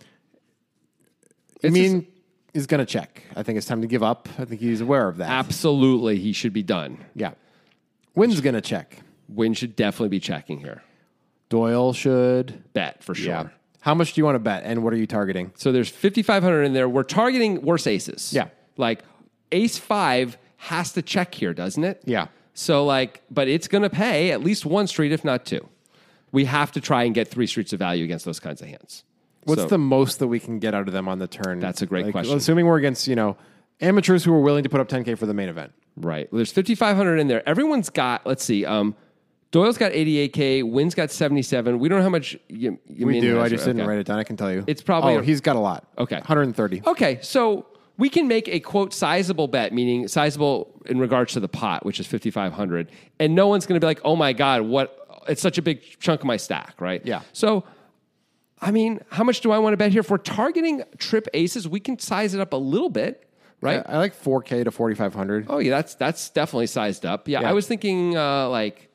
[1.63, 2.07] It's Yamin
[2.55, 3.23] is going to check.
[3.37, 4.29] I think it's time to give up.
[4.39, 5.31] I think he's aware of that.
[5.31, 6.99] Absolutely, he should be done.
[7.15, 7.33] yeah.
[8.15, 8.99] Win's going to check.
[9.29, 10.83] Win should definitely be checking here.
[11.49, 12.63] Doyle should.
[12.75, 13.51] Bet for sure.
[13.81, 15.51] How much do you want to bet, and what are you targeting?
[15.57, 16.89] So there's 5,500 in there.
[16.91, 18.33] We're targeting worse aces.
[18.35, 18.49] Yeah.
[18.77, 19.03] Like
[19.51, 22.03] ace five has to check here, doesn't it?
[22.05, 22.27] Yeah.
[22.55, 25.69] So, like, but it's going to pay at least one street, if not two.
[26.33, 29.05] We have to try and get three streets of value against those kinds of hands.
[29.45, 31.61] What's So- the most that we can get out of them on the turn?
[31.61, 32.37] That's a great question.
[32.37, 33.37] Assuming we're against, you know,
[33.81, 35.73] amateurs who are willing to put up 10K for the main event.
[35.97, 36.31] Right.
[36.33, 37.47] Well, there's 5,500 in there.
[37.47, 38.95] Everyone's got, let's see, um,
[39.51, 41.79] Doyle's got 88K, Wynn's got 77.
[41.79, 43.38] We don't know how much you, We do.
[43.38, 44.19] I just didn't write it down.
[44.19, 44.65] I can tell you.
[44.67, 45.87] It's probably Oh, he's got a lot.
[45.99, 46.17] Okay.
[46.17, 46.83] 130.
[46.87, 47.67] Okay, so
[47.99, 52.01] we can make a quote sizable bet, meaning sizable in regards to the pot, which
[52.01, 54.99] is 5,500, and no one's going to be like, oh my God, what?
[55.29, 57.01] It's such a big chunk of my stack, right?
[57.05, 57.23] Yeah.
[57.33, 57.65] So,
[58.61, 60.01] I mean, how much do I want to bet here?
[60.01, 63.29] If we're targeting trip aces, we can size it up a little bit,
[63.61, 63.83] right?
[63.87, 65.47] I, I like 4K to 4,500.
[65.49, 67.29] Oh yeah, that's that's definitely sized up.
[67.29, 67.51] Yeah, Yeah.
[67.51, 68.89] I was thinking uh, like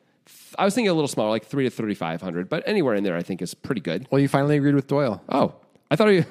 [0.58, 3.04] I was thinking a little smaller, like three to thirty five hundred, but anywhere in
[3.04, 4.06] there I think is pretty good.
[4.10, 5.22] Well, you finally agreed with Doyle.
[5.28, 5.54] Oh,
[5.90, 6.24] I thought you,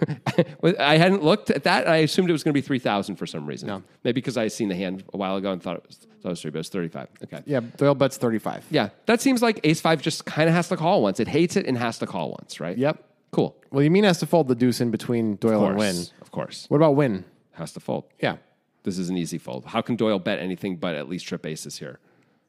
[0.79, 1.87] I hadn't looked at that.
[1.87, 3.67] I assumed it was going to be three thousand for some reason.
[3.67, 3.83] No.
[4.03, 6.29] Maybe because I had seen the hand a while ago and thought it was, thought
[6.29, 7.07] it was three, but it was thirty five.
[7.23, 7.41] Okay.
[7.45, 8.65] Yeah, Doyle bets 35.
[8.69, 11.19] Yeah, that seems like Ace five just kind of has to call once.
[11.19, 12.77] It hates it and has to call once, right?
[12.77, 13.03] Yep.
[13.31, 13.55] Cool.
[13.71, 15.77] Well, you mean has to fold the deuce in between Doyle and.
[15.77, 15.95] Win.
[16.21, 16.65] Of course.
[16.69, 17.25] What about Win?
[17.53, 18.05] Has to fold.
[18.19, 18.37] Yeah.
[18.83, 19.65] This is an easy fold.
[19.65, 21.99] How can Doyle bet anything but at least trip aces here?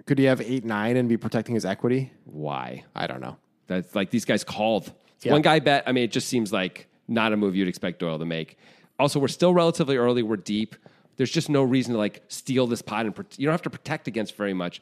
[0.06, 2.12] Could he have 8 9 and be protecting his equity?
[2.24, 2.84] Why?
[2.94, 3.36] I don't know.
[3.66, 4.92] That's like these guys called.
[5.22, 5.32] Yeah.
[5.32, 5.82] One guy bet.
[5.86, 8.56] I mean, it just seems like not a move you'd expect Doyle to make.
[8.98, 10.22] Also, we're still relatively early.
[10.22, 10.76] We're deep.
[11.16, 13.70] There's just no reason to like steal this pot and pro- you don't have to
[13.70, 14.80] protect against very much.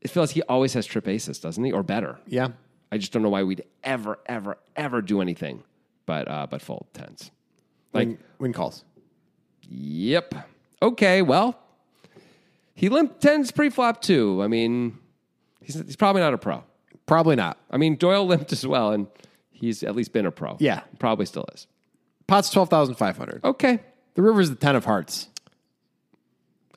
[0.00, 2.18] It feels like he always has trip aces, doesn't he, or better?
[2.26, 2.48] Yeah.
[2.90, 5.62] I just don't know why we'd ever, ever, ever do anything
[6.06, 7.30] but uh, but fold tens.
[7.92, 8.82] Like, Win, win calls.
[9.68, 10.34] yep.
[10.80, 11.58] Okay, well,
[12.74, 14.42] he limp tens pre-flop too.
[14.42, 14.98] I mean,
[15.60, 16.64] he's he's probably not a pro.
[17.06, 17.58] Probably not.
[17.70, 19.06] I mean, Doyle limped as well, and
[19.58, 20.56] he's at least been a pro.
[20.60, 20.80] Yeah.
[20.98, 21.66] Probably still is.
[22.26, 23.40] Pot's 12,500.
[23.44, 23.80] Okay.
[24.14, 25.28] The river's the 10 of hearts.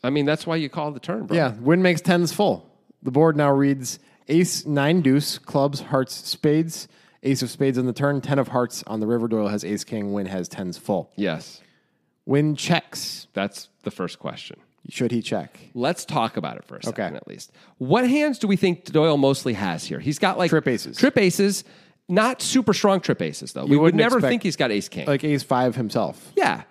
[0.04, 1.36] I mean, that's why you call the turn, bro.
[1.38, 2.68] Yeah, Win makes 10s full.
[3.04, 6.88] The board now reads ace, nine deuce, clubs, hearts, spades,
[7.24, 9.28] ace of spades on the turn, 10 of hearts on the river.
[9.28, 11.12] Doyle has ace, king, Win has 10s full.
[11.16, 11.62] Yes.
[12.26, 13.28] Win checks.
[13.34, 14.60] That's the first question.
[14.90, 15.60] Should he check?
[15.76, 17.16] Let's talk about it for a second Okay.
[17.16, 17.52] at least.
[17.78, 20.00] What hands do we think Doyle mostly has here?
[20.00, 20.98] He's got like Trip aces.
[20.98, 21.64] Trip aces,
[22.12, 23.66] not super strong trip aces though.
[23.66, 25.08] we would wouldn't never expect- think he's got ace king.
[25.08, 26.32] Like ace five himself.
[26.36, 26.64] yeah.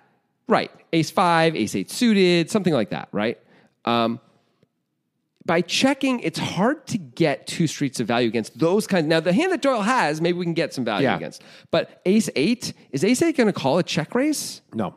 [0.47, 0.71] Right.
[0.91, 3.37] Ace five, ace eight suited, something like that, right?
[3.85, 4.19] Um,
[5.45, 9.07] by checking, it's hard to get two streets of value against those kinds.
[9.07, 11.15] Now, the hand that Doyle has, maybe we can get some value Yeah.
[11.15, 11.41] against.
[11.71, 14.61] But ace eight, is ace eight going to call a check raise?
[14.73, 14.93] No.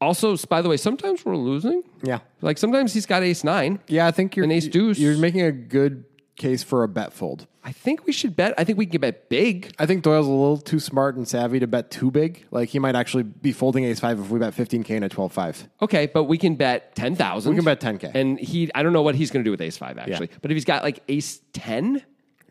[0.00, 1.82] Also, by the way, sometimes we're losing.
[2.02, 2.18] Yeah.
[2.42, 3.78] Like sometimes he's got ace nine.
[3.88, 4.98] Yeah, I think you're An ace deuce.
[4.98, 6.04] You're making a good
[6.36, 7.46] case for a bet fold.
[7.66, 8.54] I think we should bet.
[8.56, 9.72] I think we can bet big.
[9.76, 12.46] I think Doyle's a little too smart and savvy to bet too big.
[12.52, 15.66] Like he might actually be folding ace five if we bet 15k and a 12-5.
[15.82, 17.50] Okay, but we can bet ten thousand.
[17.50, 18.12] We can bet 10K.
[18.14, 20.30] And he, I don't know what he's going to do with ace five actually.
[20.40, 22.02] But if he's got like ace ten,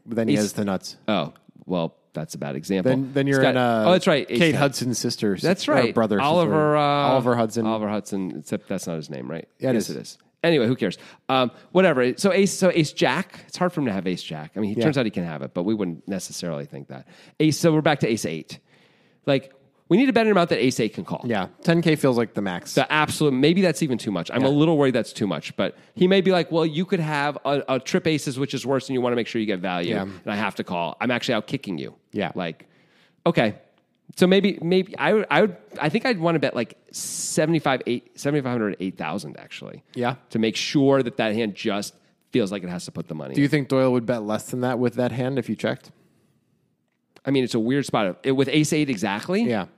[0.05, 0.97] then he Ace- has the nuts.
[1.07, 1.33] oh
[1.65, 2.89] well, that's a bad example.
[2.91, 4.29] Then, then you're He's in got- uh, oh, that's right.
[4.29, 4.59] ace Kate 10.
[4.59, 5.37] Hudson's sister.
[5.37, 5.93] That's or right.
[5.95, 6.19] brother.
[6.21, 6.75] Oliver.
[6.75, 7.65] Uh, Oliver Hudson.
[7.65, 8.35] Oliver Hudson.
[8.39, 9.47] Except that's not his name, right?
[9.59, 9.95] Yeah, it yes, is.
[9.95, 10.17] it is.
[10.45, 10.97] Anyway, who cares?
[11.27, 12.17] Um, whatever.
[12.17, 12.53] So ace.
[12.53, 13.41] So ace jack.
[13.47, 14.51] It's hard for him to have ace jack.
[14.55, 17.07] I mean, he turns out he can have it, but we wouldn't necessarily think that.
[17.39, 17.57] Ace.
[17.57, 18.59] So we're back to ace eight.
[19.25, 19.51] Like
[19.87, 21.21] we need a bet an amount that ace eight can call.
[21.25, 22.73] yeah, 10k feels like the max.
[22.73, 23.33] The absolute.
[23.33, 24.31] Maybe that's even too much.
[24.33, 25.55] I'm a little worried that's too much.
[25.55, 28.65] But he may be like, well, you could have a, a trip aces, which is
[28.65, 29.91] worse, and you want to make sure you get value.
[29.95, 30.01] Yeah.
[30.03, 30.97] And I have to call.
[31.01, 31.95] I'm actually out kicking you.
[32.11, 32.31] Yeah.
[32.35, 32.67] Like,
[33.25, 33.55] okay.
[34.15, 37.81] So maybe maybe I would I would I think I'd want to bet like 75
[37.85, 39.83] 8 7500 8000 actually.
[39.93, 40.15] Yeah.
[40.29, 41.93] To make sure that that hand just
[42.31, 43.33] feels like it has to put the money.
[43.35, 45.91] Do you think Doyle would bet less than that with that hand if you checked?
[47.25, 49.43] I mean, it's a weird spot It- with ace 8 exactly?
[49.43, 49.65] Yeah.
[49.65, 49.69] Do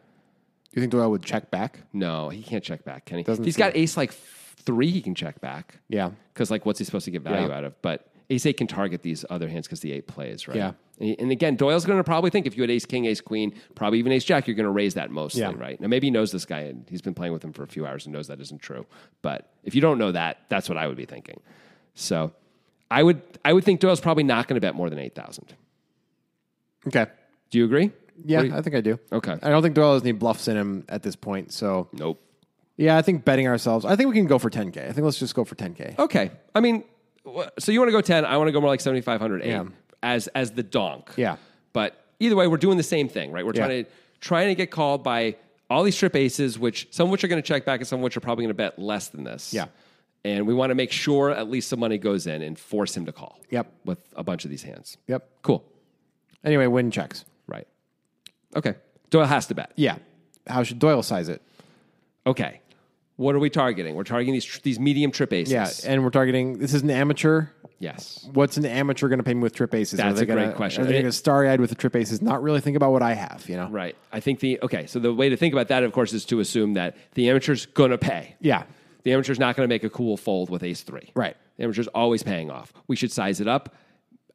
[0.73, 1.79] you think Doyle would check back?
[1.93, 3.23] No, he can't check back, can he?
[3.23, 5.79] Doesn't he's got ace like 3 he can check back.
[5.89, 6.11] Yeah.
[6.35, 7.55] Cuz like what's he supposed to get value Yeah.
[7.57, 7.81] out of?
[7.81, 10.57] But ace eight can target these other hands because the eight plays, right?
[10.57, 10.71] Yeah.
[10.99, 13.99] And, again, Doyle's going to probably think if you had ace king, ace queen, probably
[13.99, 15.53] even ace jack, you're going to raise that mostly, Yeah.
[15.55, 15.79] right?
[15.79, 17.85] Now maybe he knows this guy and he's been playing with him for a few
[17.85, 18.85] hours and knows that isn't true.
[19.21, 21.39] But if you don't know that, that's what I would be thinking.
[21.93, 22.33] So
[22.89, 25.53] I would I would think Doyle's probably not going to bet more than eight thousand.
[26.87, 27.05] Okay.
[27.49, 27.91] Do you agree?
[28.25, 28.99] Yeah, you- I think I do.
[29.11, 29.35] Okay.
[29.41, 31.51] I don't think Doyle has any bluffs in him at this point.
[31.53, 32.19] So nope.
[32.77, 33.85] yeah, I think betting ourselves.
[33.85, 34.77] I think we can go for 10k.
[34.89, 35.99] I think let's just go for 10k.
[35.99, 36.31] Okay.
[36.55, 36.83] I mean,
[37.59, 39.65] so you want to go 10, I want to go more like 7,500, eight Yeah.
[40.03, 41.09] as, as the donk.
[41.15, 41.37] Yeah.
[41.73, 43.45] But either way, we're doing the same thing, right?
[43.45, 43.65] We're Yeah.
[43.67, 45.35] trying to trying to get called by
[45.69, 47.99] all these strip aces, which some of which are going to check back and some
[47.99, 49.53] of which are probably going to bet less than this.
[49.53, 49.65] Yeah.
[50.25, 53.05] And we want to make sure at least some money goes in and force him
[53.05, 53.39] to call.
[53.51, 53.71] Yep.
[53.85, 54.97] With a bunch of these hands.
[55.07, 55.29] Yep.
[55.43, 55.63] Cool.
[56.43, 57.25] Anyway, win checks.
[57.47, 57.67] Right.
[58.55, 58.73] Okay.
[59.11, 59.71] Doyle has to bet.
[59.75, 59.97] Yeah.
[60.47, 61.41] How should Doyle size it?
[62.25, 62.61] Okay.
[63.17, 63.95] What are we targeting?
[63.95, 65.51] We're targeting these these medium trip aces.
[65.53, 66.59] Yeah, and we're targeting.
[66.59, 67.47] This is an amateur.
[67.79, 68.27] yes.
[68.31, 69.97] What's an amateur going to pay me with trip aces?
[69.97, 70.83] That's a great gonna, question.
[70.83, 72.21] Are they going to starry eyed with the trip aces?
[72.21, 73.49] Not really think about what I have.
[73.49, 73.69] You know.
[73.69, 73.95] Right.
[74.11, 74.85] I think the okay.
[74.85, 77.65] So the way to think about that, of course, is to assume that the amateur's
[77.65, 78.35] going to pay.
[78.39, 78.63] Yeah.
[79.03, 81.11] The amateur's not going to make a cool fold with ace three.
[81.15, 81.35] Right.
[81.57, 82.71] The amateur's always paying off.
[82.87, 83.73] We should size it up.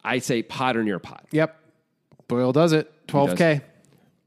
[0.03, 1.25] I say pot or near pot.
[1.31, 1.57] Yep.
[2.27, 2.93] Doyle does it.
[3.07, 3.61] Twelve k.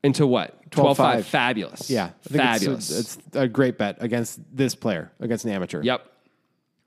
[0.05, 0.69] Into what?
[0.71, 0.95] 12-5.
[0.95, 1.23] 12-5.
[1.23, 1.89] Fabulous.
[1.89, 2.05] Yeah.
[2.05, 2.91] I think Fabulous.
[2.91, 5.81] It's a, it's a great bet against this player against an amateur.
[5.81, 6.11] yep.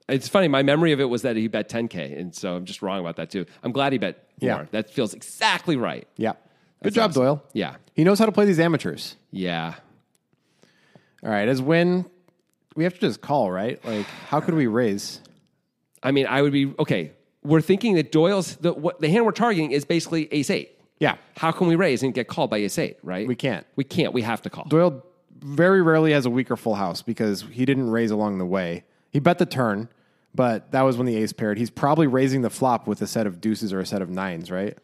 [0.09, 0.49] It's funny.
[0.49, 2.19] My memory of it was that he bet 10K.
[2.19, 3.45] And so I'm just wrong about that too.
[3.63, 4.55] I'm glad he bet Yeah.
[4.55, 4.69] more.
[4.71, 6.07] That feels exactly right.
[6.17, 6.33] Yeah.
[6.83, 7.23] Good job, awesome.
[7.23, 7.43] Doyle.
[7.53, 7.77] Yeah.
[7.95, 9.17] He knows how to play these amateurs.
[9.33, 9.75] Yeah.
[11.23, 11.49] All right.
[11.49, 12.07] As when
[12.77, 13.85] we have to just call, right?
[13.85, 15.21] Like, how could we raise?
[16.03, 17.13] I mean, I would be okay.
[17.43, 20.78] We're thinking that Doyle's the what the hand we're targeting is basically ace eight.
[21.01, 21.17] Yeah.
[21.37, 22.99] How can we raise and get called by ace eight?
[23.03, 23.27] Right?
[23.27, 23.67] We can't.
[23.77, 24.13] We can't.
[24.13, 24.65] We have to call.
[24.65, 25.05] Doyle
[25.41, 28.85] very rarely has a weaker full house because he didn't raise along the way.
[29.11, 29.89] He bet the turn,
[30.35, 31.59] but that was when the ace paired.
[31.59, 34.51] He's probably raising the flop with a set of deuces or a set of nines,
[34.51, 34.77] right?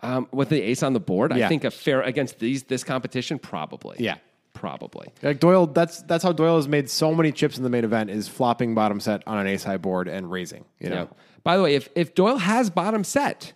[0.00, 3.38] Um, with the ace on the board, I think a fair against these this competition,
[3.38, 3.96] probably.
[3.98, 4.16] Yeah.
[4.52, 5.08] Probably.
[5.22, 8.10] Like Doyle, that's that's how Doyle has made so many chips in the main event
[8.10, 10.64] is flopping bottom set on an ace high board and raising.
[10.78, 11.06] You know, Yeah.
[11.42, 13.52] By the way, if if Doyle has bottom set,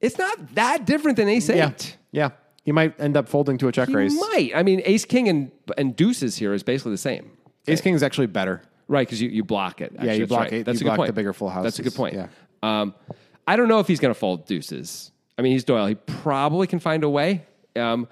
[0.00, 1.96] it's not that different than ace yeah, eight.
[2.12, 2.30] yeah.
[2.64, 4.14] He might end up folding to a check He raise.
[4.14, 4.52] might.
[4.54, 7.30] I mean, ace king and and deuces here is basically the same.
[7.66, 8.62] Ace king is actually better.
[8.88, 9.92] Right, because you, you block it.
[9.94, 10.52] Actually, you that's block right.
[10.54, 11.06] it- That's you a good block point.
[11.08, 11.62] the bigger full house.
[11.64, 12.14] That's a good point.
[12.14, 12.28] Yeah.
[12.62, 12.94] Um,
[13.46, 15.12] I don't know if he's going to fold deuces.
[15.36, 15.86] I mean, he's Doyle.
[15.86, 17.44] He probably can find a way.
[17.76, 18.08] Um,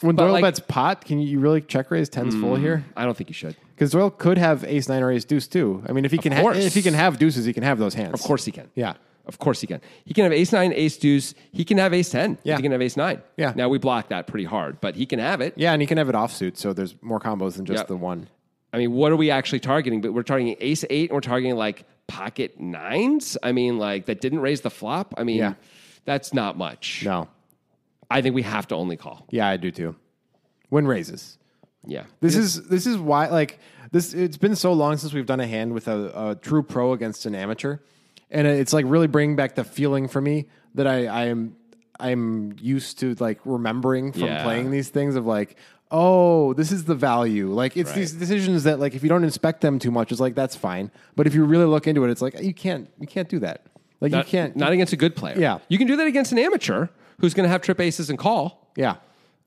[0.00, 2.84] When Doyle like- bets pot, can you really check raise tens full here?
[2.96, 3.56] I don't think you should.
[3.74, 5.82] Because Doyle could have ace nine or ace deuce too.
[5.88, 7.94] I mean, if he can, ha- if he can have deuces, he can have those
[7.94, 8.14] hands.
[8.14, 8.70] Of course he can.
[8.74, 8.94] Yeah.
[9.26, 9.80] Of course he can.
[10.04, 11.34] He can have ace nine, ace deuce.
[11.52, 12.38] He can have ace ten.
[12.42, 12.56] Yeah.
[12.56, 13.22] He can have ace nine.
[13.36, 13.52] Yeah.
[13.54, 15.54] Now we block that pretty hard, but he can have it.
[15.56, 17.86] Yeah, and he can have it offsuit, so there's more combos than just Yep.
[17.88, 18.28] the one.
[18.72, 20.00] I mean, what are we actually targeting?
[20.00, 23.36] But we're targeting ace eight and we're targeting like pocket nines.
[23.42, 25.14] I mean, like that didn't raise the flop.
[25.16, 25.54] I mean, Yeah.
[26.04, 27.02] that's not much.
[27.04, 27.28] No.
[28.10, 29.26] I think we have to only call.
[29.30, 29.94] Yeah, I do too.
[30.70, 31.38] Win raises.
[31.86, 32.04] Yeah.
[32.20, 33.58] This is this is why like
[33.90, 34.14] this.
[34.14, 37.26] It's been so long since we've done a hand with a, a true pro against
[37.26, 37.78] an amateur,
[38.32, 41.56] and it's like really bringing back the feeling for me that I I am
[42.00, 44.42] I'm used to like remembering from Yeah.
[44.42, 45.56] playing these things of like
[45.90, 47.96] oh this is the value like it's Right.
[47.98, 50.90] these decisions that like if you don't inspect them too much it's like that's fine
[51.16, 53.66] but if you really look into it it's like you can't you can't do that
[54.00, 55.38] like Not, you can't not against a good player.
[55.38, 55.58] Yeah.
[55.68, 56.88] You can do that against an amateur
[57.20, 58.72] who's going to have trip aces and call.
[58.76, 58.96] yeah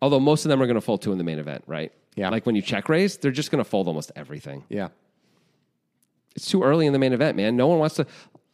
[0.01, 1.91] Although most of them are going to fold two in the main event, right?
[2.15, 2.29] Yeah.
[2.29, 4.63] Like when you check raise, they're just going to fold almost everything.
[4.69, 4.89] yeah
[6.35, 7.55] It's too early in the main event, man.
[7.57, 8.05] No one wants to.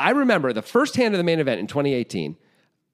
[0.02, 2.36] I remember the first hand of the main event in 2018,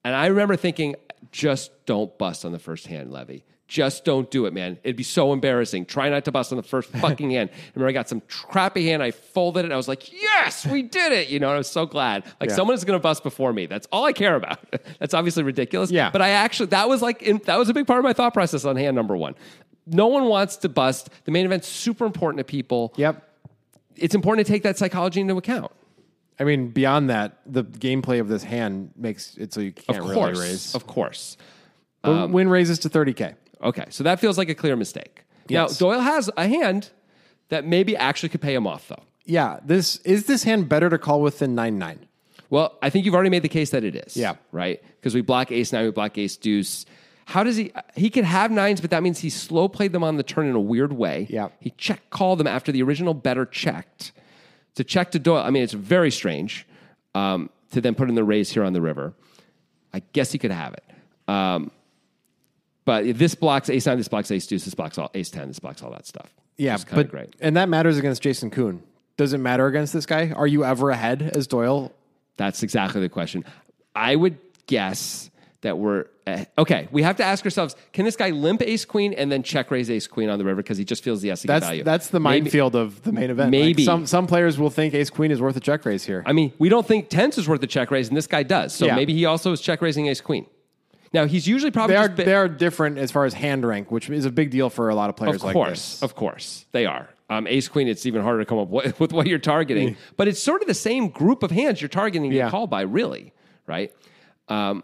[0.03, 0.95] and I remember thinking,
[1.31, 3.43] just don't bust on the first hand, Levy.
[3.67, 4.77] Just don't do it, man.
[4.83, 5.85] It'd be so embarrassing.
[5.87, 7.49] Try not to bust on the first fucking hand.
[7.51, 9.03] I remember I got some crappy hand.
[9.03, 9.73] I folded it.
[9.73, 11.27] I was like, yes, we did it.
[11.27, 12.23] You know, and I was so glad.
[12.39, 12.55] Like Yeah.
[12.55, 13.65] someone is going to bust before me.
[13.65, 14.59] That's all I care about.
[14.99, 15.91] That's obviously ridiculous.
[15.91, 16.11] Yeah.
[16.11, 18.33] But I actually, that was like, in, that was a big part of my thought
[18.33, 19.35] process on hand number one.
[19.85, 21.09] No one wants to bust.
[21.25, 23.23] The main event's super important to people yep
[23.97, 25.71] it's important to take that psychology into account.
[26.39, 30.09] I mean, beyond that, the gameplay of this hand makes it so you can't Of
[30.09, 30.75] really raise.
[30.75, 31.35] of course.
[32.03, 33.35] But um, win raises to 30K.
[33.61, 35.23] Okay, so that feels like a clear mistake.
[35.47, 35.81] Yes.
[35.81, 36.91] Now Doyle has a hand
[37.49, 39.01] that maybe actually could pay him off, though.
[39.25, 42.07] Yeah, this is this hand better to call with than 9 9.
[42.49, 44.15] Well, I think you've already made the case that it is.
[44.15, 44.35] Yeah.
[44.51, 44.81] Right?
[44.99, 46.85] Because we block ace nine, we block ace deuce.
[47.25, 47.73] How does he?
[47.95, 50.55] He could have nines, but that means he slow played them on the turn in
[50.55, 51.27] a weird way.
[51.29, 51.49] Yeah.
[51.59, 54.13] He check called them after the original better checked.
[54.77, 56.65] To check to Doyle, I mean, it's very strange
[57.13, 59.13] um, to then put in the raise here on the river.
[59.93, 60.83] I guess he could have it.
[61.27, 61.71] Um,
[62.85, 65.47] but if this blocks ace nine, this blocks ace deuce, this blocks all ace ten,
[65.47, 66.33] this blocks all that stuff.
[66.57, 67.35] Yeah, but great.
[67.39, 68.81] and that matters against Jason Koon.
[69.17, 70.31] Does it matter against this guy?
[70.31, 71.91] Are you ever ahead as Doyle?
[72.37, 73.43] That's exactly the question.
[73.95, 74.37] I would
[74.67, 75.29] guess
[75.61, 76.87] that we're uh, okay.
[76.91, 79.89] We have to ask ourselves: Can this guy limp Ace Queen and then check raise
[79.89, 81.83] Ace Queen on the river because he just feels the has That's value?
[81.83, 83.47] that's the minefield of the main event.
[83.51, 83.83] Like, Maybe.
[83.83, 86.23] some some players will think Ace Queen is worth a check raise here.
[86.25, 88.73] I mean, we don't think tens is worth a check raise, and this guy does.
[88.73, 88.95] So Yeah.
[88.95, 90.45] maybe he also is check raising Ace Queen.
[91.13, 93.89] Now he's usually probably They are bit- they are different as far as hand rank,
[93.91, 96.03] which is a big deal for a lot of players Of like course, this.
[96.03, 97.09] of course, they are.
[97.29, 100.27] Um, Ace Queen, it's even harder to come up with, with what you're targeting, but
[100.27, 102.49] it's sort of the same group of hands you're targeting to Yeah.
[102.49, 103.33] called by, really,
[103.65, 103.91] right?
[104.49, 104.83] Um,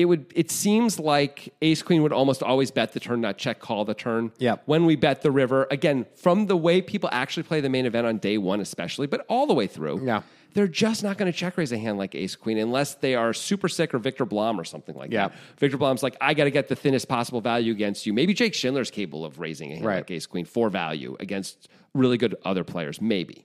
[0.00, 0.26] it would.
[0.34, 3.94] It seems like Ace Queen would almost always bet the turn, not check call the
[3.94, 4.32] turn.
[4.38, 4.62] Yep.
[4.66, 8.06] When we bet the river, again, from the way people actually play the main event
[8.06, 10.04] on day one, especially, but all the way through.
[10.06, 10.22] Yeah.
[10.54, 13.32] They're just not going to check raise a hand like Ace Queen unless they are
[13.34, 15.28] super sick or Viktor Blom or something like Yeah.
[15.28, 15.36] that.
[15.58, 18.12] Viktor Blom's like, I got to get the thinnest possible value against you.
[18.14, 19.96] Maybe Jake Schindler's capable of raising a hand Right.
[19.96, 23.44] like Ace Queen for value against really good other players, maybe.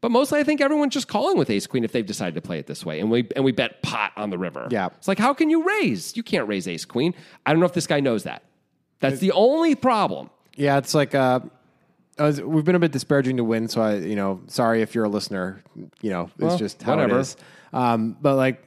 [0.00, 2.58] But mostly, I think everyone's just calling with Ace Queen if they've decided to play
[2.58, 4.68] it this way, and we and we bet pot on the river.
[4.70, 4.88] Yeah.
[4.98, 6.16] it's like how can you raise?
[6.16, 7.14] You can't raise Ace Queen.
[7.46, 8.42] I don't know if this guy knows that.
[9.00, 10.30] That's the only problem.
[10.56, 11.40] Yeah, it's like uh,
[12.18, 15.04] was- we've been a bit disparaging to Nguyen, so I, you know, sorry if you're
[15.04, 15.62] a listener.
[16.00, 17.18] You know, it's Well, just how whatever.
[17.18, 17.36] it is.
[17.72, 18.62] Um, but like,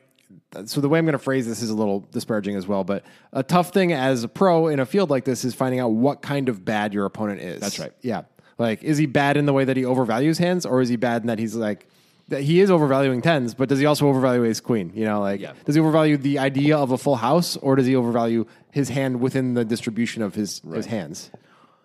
[0.65, 2.83] so the way I'm going to phrase this is a little disparaging as well.
[2.83, 5.89] But a tough thing as a pro in a field like this is finding out
[5.89, 7.61] what kind of bad your opponent is.
[7.61, 7.93] That's right.
[8.01, 8.23] Yeah,
[8.57, 11.21] like is he bad in the way that he overvalues hands, or is he bad
[11.23, 11.87] in that he's like.
[12.29, 14.91] that He is overvaluing tens, but does he also overvalue ace queen?
[14.93, 15.53] You know, like Yeah.
[15.65, 19.21] does he overvalue the idea of a full house, or does he overvalue his hand
[19.21, 21.31] within the distribution of his his hands?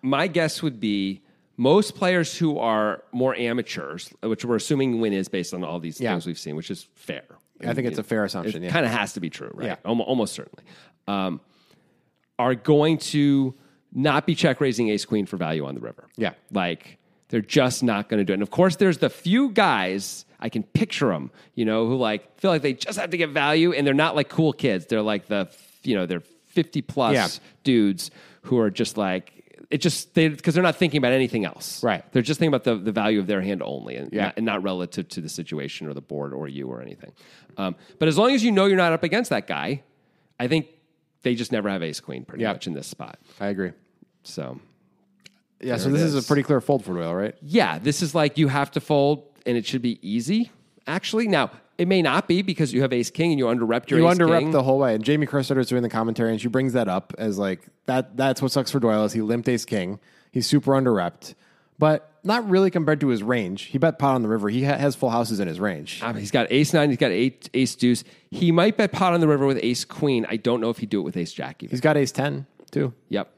[0.01, 1.21] my guess would be
[1.55, 6.01] most players who are more amateurs, which we're assuming Nguyen is based on all these
[6.01, 6.11] Yeah.
[6.11, 7.23] things we've seen, which is fair.
[7.65, 8.63] I think it's a fair assumption.
[8.63, 8.73] It Yeah.
[8.73, 9.67] kind of has to be true, right?
[9.67, 9.75] Yeah.
[9.85, 10.65] Almo- Almost, certainly.
[11.07, 11.39] Um,
[12.37, 13.53] are going to
[13.93, 16.07] not be check raising ace queen for value on the river.
[16.17, 16.33] Yeah.
[16.51, 16.97] Like
[17.29, 18.35] they're just not going to do it.
[18.35, 22.39] And of course, there's the few guys I can picture them, you know, who like
[22.39, 24.85] feel like they just have to get value, and they're not like cool kids.
[24.87, 25.49] They're like the,
[25.83, 27.27] you know, they're 50 plus Yeah.
[27.63, 28.11] dudes
[28.43, 29.29] who are just like
[29.69, 32.03] it just they because they're not thinking about anything else Right.
[32.11, 34.25] they're just thinking about the, the value of their hand only and, Yeah.
[34.25, 37.11] not, and not relative to the situation or the board or you or anything
[37.57, 39.81] um, but as long as you know you're not up against that guy
[40.39, 40.67] i think
[41.23, 42.51] they just never have ace queen pretty Yeah.
[42.53, 43.71] much in this spot I agree.
[44.23, 44.59] So
[45.61, 46.15] Yeah, so this is.
[46.15, 46.25] is.
[46.25, 47.35] a pretty clear fold for Doyle, right?
[47.41, 50.51] yeah this is like you have to fold and it should be easy
[50.87, 53.89] actually now it may not be because you have ace king and you under rep
[53.89, 54.51] your You ace under rep king.
[54.51, 57.13] the whole way, and Jamie Kerstetter is doing the commentary, and she brings that up
[57.17, 58.15] as like that.
[58.15, 59.99] That's what sucks for Doyle is he limped ace king.
[60.31, 61.33] He's super under repped,
[61.79, 63.63] but not really compared to his range.
[63.63, 64.49] He bet pot on the river.
[64.49, 65.99] He ha- has full houses in his range.
[66.03, 66.89] Um, he's got ace nine.
[66.89, 68.03] He's got eight, ace deuce.
[68.29, 70.27] He might bet pot on the river with ace queen.
[70.29, 71.63] I don't know if he'd do it with ace jack.
[71.63, 71.71] Even.
[71.71, 72.93] He's got ace ten too.
[73.09, 73.31] Yep.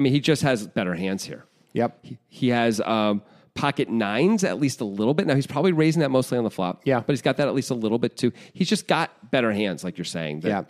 [0.00, 1.44] I mean, he just has better hands here.
[1.74, 1.98] Yep.
[2.00, 3.20] He, he has um,
[3.54, 5.26] pocket nines at least a little bit.
[5.26, 6.80] Now he's probably raising that mostly on the flop.
[6.86, 7.00] Yeah.
[7.00, 8.32] but he's got that at least a little bit too.
[8.54, 10.40] He's just got better hands, like you're saying.
[10.42, 10.62] Yeah.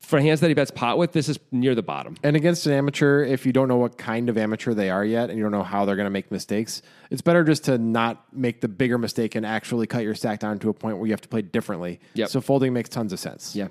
[0.00, 2.16] For hands that he bets pot with, this is near the bottom.
[2.24, 5.30] And against an amateur, if you don't know what kind of amateur they are yet
[5.30, 8.24] and you don't know how they're going to make mistakes, it's better just to not
[8.32, 11.12] make the bigger mistake and actually cut your stack down to a point where you
[11.12, 12.00] have to play differently.
[12.14, 12.28] Yep.
[12.30, 13.54] So folding makes tons of sense.
[13.54, 13.68] Yeah,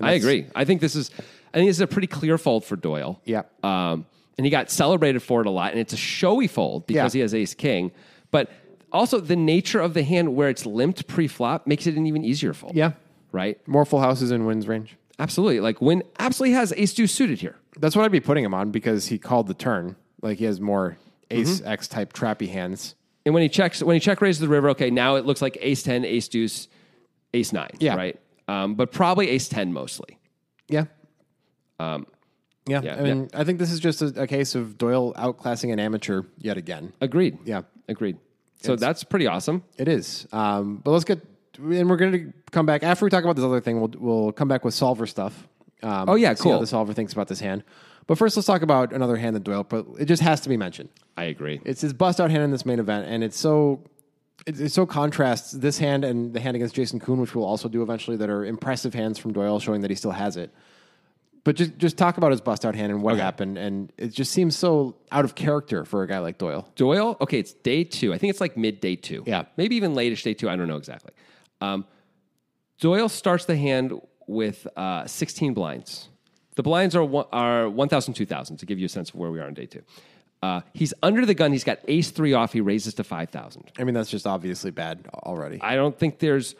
[0.00, 0.46] I agree.
[0.54, 1.10] I think this is.
[1.52, 3.20] I think this is a pretty clear fold for Doyle.
[3.24, 3.42] Yeah.
[3.62, 4.04] Um,
[4.36, 7.18] and he got celebrated for it a lot, and it's a showy fold because Yeah.
[7.18, 7.90] he has Ace King,
[8.30, 8.50] but
[8.92, 12.52] also the nature of the hand where it's limped pre-flop makes it an even easier
[12.52, 12.74] fold.
[12.76, 12.92] Yeah.
[13.32, 13.58] Right.
[13.66, 14.96] More full houses in Nguyen's range.
[15.18, 15.60] Absolutely.
[15.60, 17.56] Like Nguyen absolutely has Ace Deuce suited here.
[17.80, 19.96] That's what I'd be putting him on because he called the turn.
[20.22, 20.96] Like he has more
[21.30, 21.68] ace Mm-hmm.
[21.68, 22.94] X type trappy hands.
[23.26, 25.58] And when he checks, when he check raises the river, okay, now it looks like
[25.60, 26.68] Ace ten, Ace Deuce,
[27.34, 27.70] Ace nine.
[27.80, 27.96] Yeah.
[27.96, 28.18] Right.
[28.48, 30.18] Um, but probably Ace ten mostly.
[30.68, 30.84] Yeah.
[31.78, 31.94] yeah.
[31.94, 32.06] Um,
[32.66, 35.78] yeah, I mean, I think this is just a, a case of Doyle outclassing an
[35.80, 36.92] amateur yet again.
[37.00, 37.38] Agreed.
[37.46, 37.62] Yeah.
[37.88, 38.18] Agreed.
[38.60, 39.62] So that's pretty awesome.
[39.78, 40.26] It is.
[40.32, 41.20] Um, but let's get,
[41.58, 43.80] and we're going to come back after we talk about this other thing.
[43.80, 45.46] We'll we'll come back with solver stuff.
[45.82, 46.60] Um, Oh, yeah, see how cool.
[46.60, 47.62] the solver thinks about this hand.
[48.06, 49.64] But first, let's talk about another hand that Doyle.
[49.64, 50.88] But it just has to be mentioned.
[51.16, 51.60] I agree.
[51.64, 53.84] It's his bust out hand in this main event, and it's so
[54.46, 57.68] it, it so contrasts this hand and the hand against Jason Koon, which we'll also
[57.68, 58.16] do eventually.
[58.16, 60.52] That are impressive hands from Doyle, showing that he still has it.
[61.44, 63.22] But just just talk about his bust out hand and what Okay.
[63.22, 66.68] happened, and it just seems so out of character for a guy like Doyle.
[66.76, 68.12] Doyle, okay, it's day two.
[68.12, 69.22] I think it's like mid day two.
[69.26, 69.44] Yeah.
[69.56, 70.48] Maybe even latish day two.
[70.50, 71.12] I don't know exactly.
[71.60, 71.86] Um,
[72.80, 73.92] Doyle starts the hand
[74.26, 76.08] with uh, 16 blinds.
[76.56, 79.40] The blinds are, one, are 1,000, 2,000 to give you a sense of where we
[79.40, 79.82] are on day two.
[80.42, 81.52] Uh, he's under the gun.
[81.52, 82.52] He's got ace three off.
[82.52, 83.72] He raises to 5,000.
[83.78, 85.60] I mean, that's just obviously bad already.
[85.60, 86.54] I don't think there's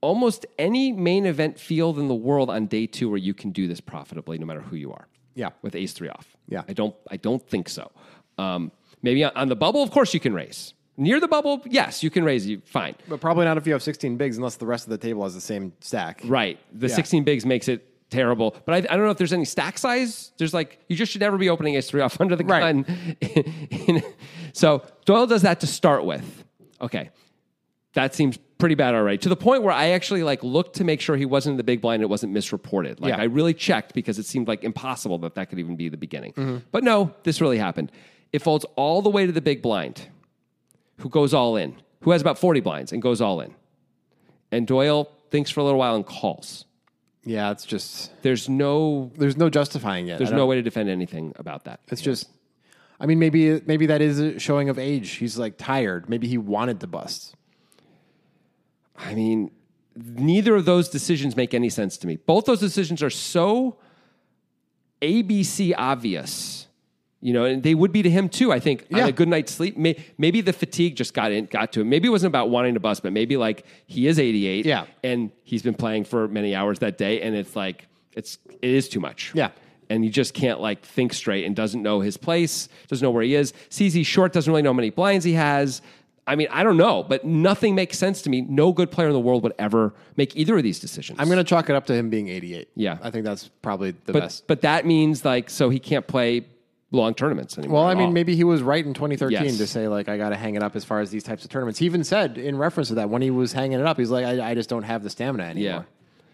[0.00, 3.68] almost any main event field in the world on day two where you can do
[3.68, 5.06] this profitably, no matter who you are.
[5.34, 5.50] Yeah.
[5.62, 6.36] with ace three off.
[6.48, 6.62] Yeah.
[6.68, 6.94] I don't.
[7.10, 7.90] I don't think so.
[8.38, 8.70] Um,
[9.02, 10.74] maybe on, on the bubble, of course, you can raise.
[10.98, 12.94] Near the bubble, yes, you can raise you fine.
[13.08, 15.32] But probably not if you have 16 bigs, unless the rest of the table has
[15.34, 16.20] the same stack.
[16.24, 16.58] Right.
[16.72, 16.94] The Yeah.
[16.96, 18.54] 16 bigs makes it terrible.
[18.64, 20.30] But I, I don't know if there's any stack size.
[20.38, 22.86] There's like, you just should never be opening ace three off under the Right.
[22.86, 24.02] gun.
[24.52, 26.44] so Doyle does that to start with.
[26.80, 27.10] Okay.
[27.94, 29.18] That seems pretty bad already.
[29.18, 31.64] To the point where I actually like looked to make sure he wasn't in the
[31.64, 33.00] big blind and it wasn't misreported.
[33.00, 33.20] Like Yeah.
[33.20, 36.32] I really checked because it seemed like impossible that that could even be the beginning.
[36.34, 36.56] Mm-hmm.
[36.70, 37.90] But no, this really happened.
[38.32, 40.08] It folds all the way to the big blind.
[40.98, 41.74] Who goes all in?
[42.02, 43.54] Who has about 40 blinds and goes all in?
[44.50, 46.64] And Doyle thinks for a little while and calls.
[47.24, 50.18] Yeah, it's just There's no there's no justifying it.
[50.18, 51.80] there's I no way to defend anything about that.
[51.88, 52.28] It's just,
[52.98, 55.10] I mean, maybe maybe that is a showing of age.
[55.10, 56.08] He's like tired.
[56.08, 57.34] Maybe he wanted to bust.
[58.96, 59.50] I mean,
[59.96, 62.16] neither of those decisions make any sense to me.
[62.16, 63.76] Both those decisions are so
[65.00, 66.61] ABC obvious.
[67.24, 68.50] You know, and they would be to him too.
[68.52, 69.06] I think on Yeah.
[69.06, 69.76] a good night's sleep.
[69.78, 71.88] May, maybe the fatigue just got in, got to him.
[71.88, 74.86] Maybe it wasn't about wanting to bust, but maybe like he is 88, Yeah.
[75.04, 78.88] and he's been playing for many hours that day, and it's like it's it is
[78.88, 79.30] too much.
[79.34, 79.50] Yeah.
[79.90, 83.22] and he just can't like think straight and doesn't know his place, doesn't know where
[83.22, 83.52] he is.
[83.68, 85.82] Sees he's short, doesn't really know how many blinds he has.
[86.26, 88.40] I mean, I don't know, but nothing makes sense to me.
[88.42, 91.18] No good player in the world would ever make either of these decisions.
[91.20, 92.68] I'm going to chalk it up to him being 88.
[92.76, 92.96] Yeah.
[93.02, 94.46] I think that's probably the but best.
[94.46, 96.46] but that means like so he can't play
[96.92, 97.80] long tournaments anymore.
[97.80, 98.12] Well, I mean, all.
[98.12, 99.56] maybe he was right in 2013 Yes.
[99.58, 101.50] to say like I got to hang it up as far as these types of
[101.50, 101.78] tournaments.
[101.80, 104.24] He even said in reference to that when he was hanging it up, he's like,
[104.24, 105.86] I, I just don't have the stamina anymore.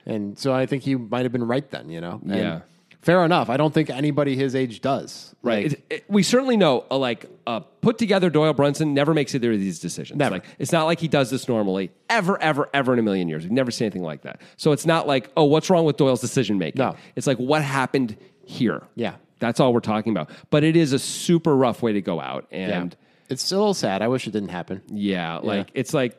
[0.05, 1.89] And so I think he might have been right then.
[1.91, 2.21] You know.
[2.25, 2.61] And Yeah.
[3.01, 3.49] Fair enough.
[3.49, 5.33] I don't think anybody his age does.
[5.41, 5.69] Right.
[5.69, 9.33] Like, It- it- we certainly know, uh, like, uh, put together Doyle Brunson never makes
[9.37, 10.19] either of these decisions.
[10.19, 10.35] Never.
[10.37, 13.45] Like, it's not like he does this normally, ever, ever, ever in a million years.
[13.45, 14.41] We've never seen anything like that.
[14.57, 16.81] So it's not like, oh, what's wrong with Doyle's decision making?
[16.81, 16.97] No.
[17.15, 18.83] It's like, what happened here?
[18.97, 19.15] Yeah.
[19.39, 20.31] That's all we're talking about.
[20.51, 22.47] But it is a super rough way to go out.
[22.51, 22.97] And
[23.29, 24.03] It's still sad.
[24.03, 24.83] I wish it didn't happen.
[24.89, 26.17] yeah, like, it's like,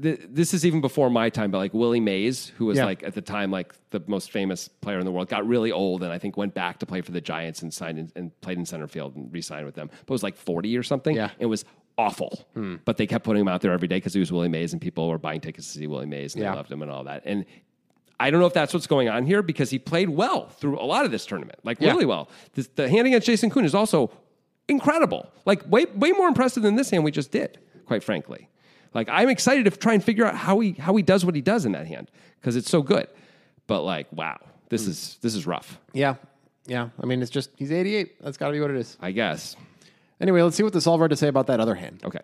[0.00, 2.84] th- this is even before my time, but like Willie Mays, who was Yeah.
[2.84, 6.02] like at the time like the most famous player in the world, got really old
[6.02, 8.58] and I think went back to play for the Giants and signed in, and played
[8.58, 9.90] in center field and re-signed with them.
[10.06, 11.14] But was like forty or something.
[11.16, 11.30] Yeah.
[11.38, 11.64] it was
[11.96, 12.44] awful.
[12.54, 12.76] Hmm.
[12.84, 14.82] But they kept putting him out there every day because he was Willie Mays and
[14.82, 16.50] people were buying tickets to see Willie Mays and Yeah.
[16.50, 17.22] they loved him and all that.
[17.24, 17.44] And
[18.20, 20.86] I don't know if that's what's going on here because he played well through a
[20.86, 21.90] lot of this tournament, like Yeah.
[21.90, 22.28] really well.
[22.54, 24.10] This, the hand against Jason Koon is also
[24.68, 28.48] incredible, like way way more impressive than this hand we just did, quite frankly.
[28.94, 31.40] Like I'm excited to try and figure out how he how he does what he
[31.40, 32.10] does in that hand
[32.40, 33.08] because it's so good.
[33.66, 34.38] But like, wow,
[34.68, 34.90] this hmm.
[34.90, 35.78] is this is rough.
[35.92, 36.14] Yeah.
[36.66, 36.90] Yeah.
[37.00, 38.22] I mean, it's just he's 88.
[38.22, 38.96] That's got to be what it is.
[39.00, 39.56] I guess.
[40.20, 42.00] Anyway, let's see what the solver had to say about that other hand.
[42.04, 42.20] Okay.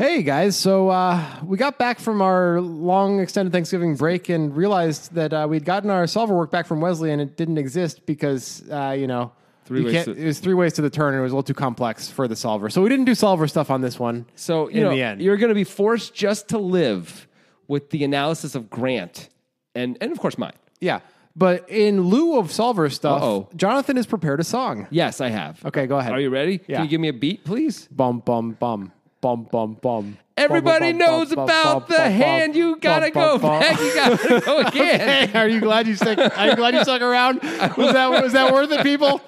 [0.00, 5.12] Hey guys, so uh, we got back from our long extended Thanksgiving break and realized
[5.12, 8.64] that uh, we'd gotten our solver work back from Wesley and it didn't exist because
[8.70, 9.30] uh, you know
[9.66, 11.32] Three you ways can't- to- it was three ways to the turn and it was
[11.32, 12.70] a little too complex for the solver.
[12.70, 14.24] So we didn't do solver stuff on this one.
[14.36, 17.28] So you in know the end, you're going to be forced just to live
[17.68, 19.28] with the analysis of Grant
[19.74, 20.54] and and of course mine.
[20.80, 21.00] yeah.
[21.36, 23.48] But in lieu of solver stuff, Uh-oh.
[23.54, 24.88] Jonathan has prepared a song.
[24.90, 25.62] Yes, I have.
[25.66, 26.12] Okay, go ahead.
[26.12, 26.60] Are you ready?
[26.66, 26.76] Yeah.
[26.78, 27.86] Can you give me a beat, please?
[27.92, 30.18] Bum bum bum bum bum bum.
[30.36, 32.56] Everybody Bum, bum, knows bum, about bum, the bum, hand.
[32.56, 33.60] You gotta bum, go bum.
[33.60, 33.78] back.
[33.80, 35.28] You gotta go again.
[35.28, 36.18] Hey, are you glad you stuck?
[36.38, 37.42] Are you glad you stuck around?
[37.42, 39.20] Was that was that worth it, people?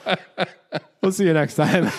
[1.03, 1.91] We'll see you next time.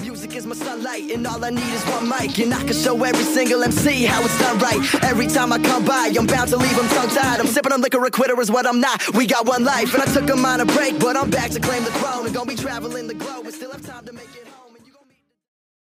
[0.00, 2.38] Music is my sunlight, and all I need is one mic.
[2.38, 5.04] And I can show every single MC how it's done right.
[5.04, 7.40] Every time I come by, I'm bound to leave them tongue tied.
[7.40, 9.02] I'm sipping on liquor, a quitter is what I'm not.
[9.14, 11.84] We got one life, and I took a minor break, but I'm back to claim
[11.84, 12.26] the throne.
[12.26, 14.53] And gonna be traveling the globe, and still have time to make it home.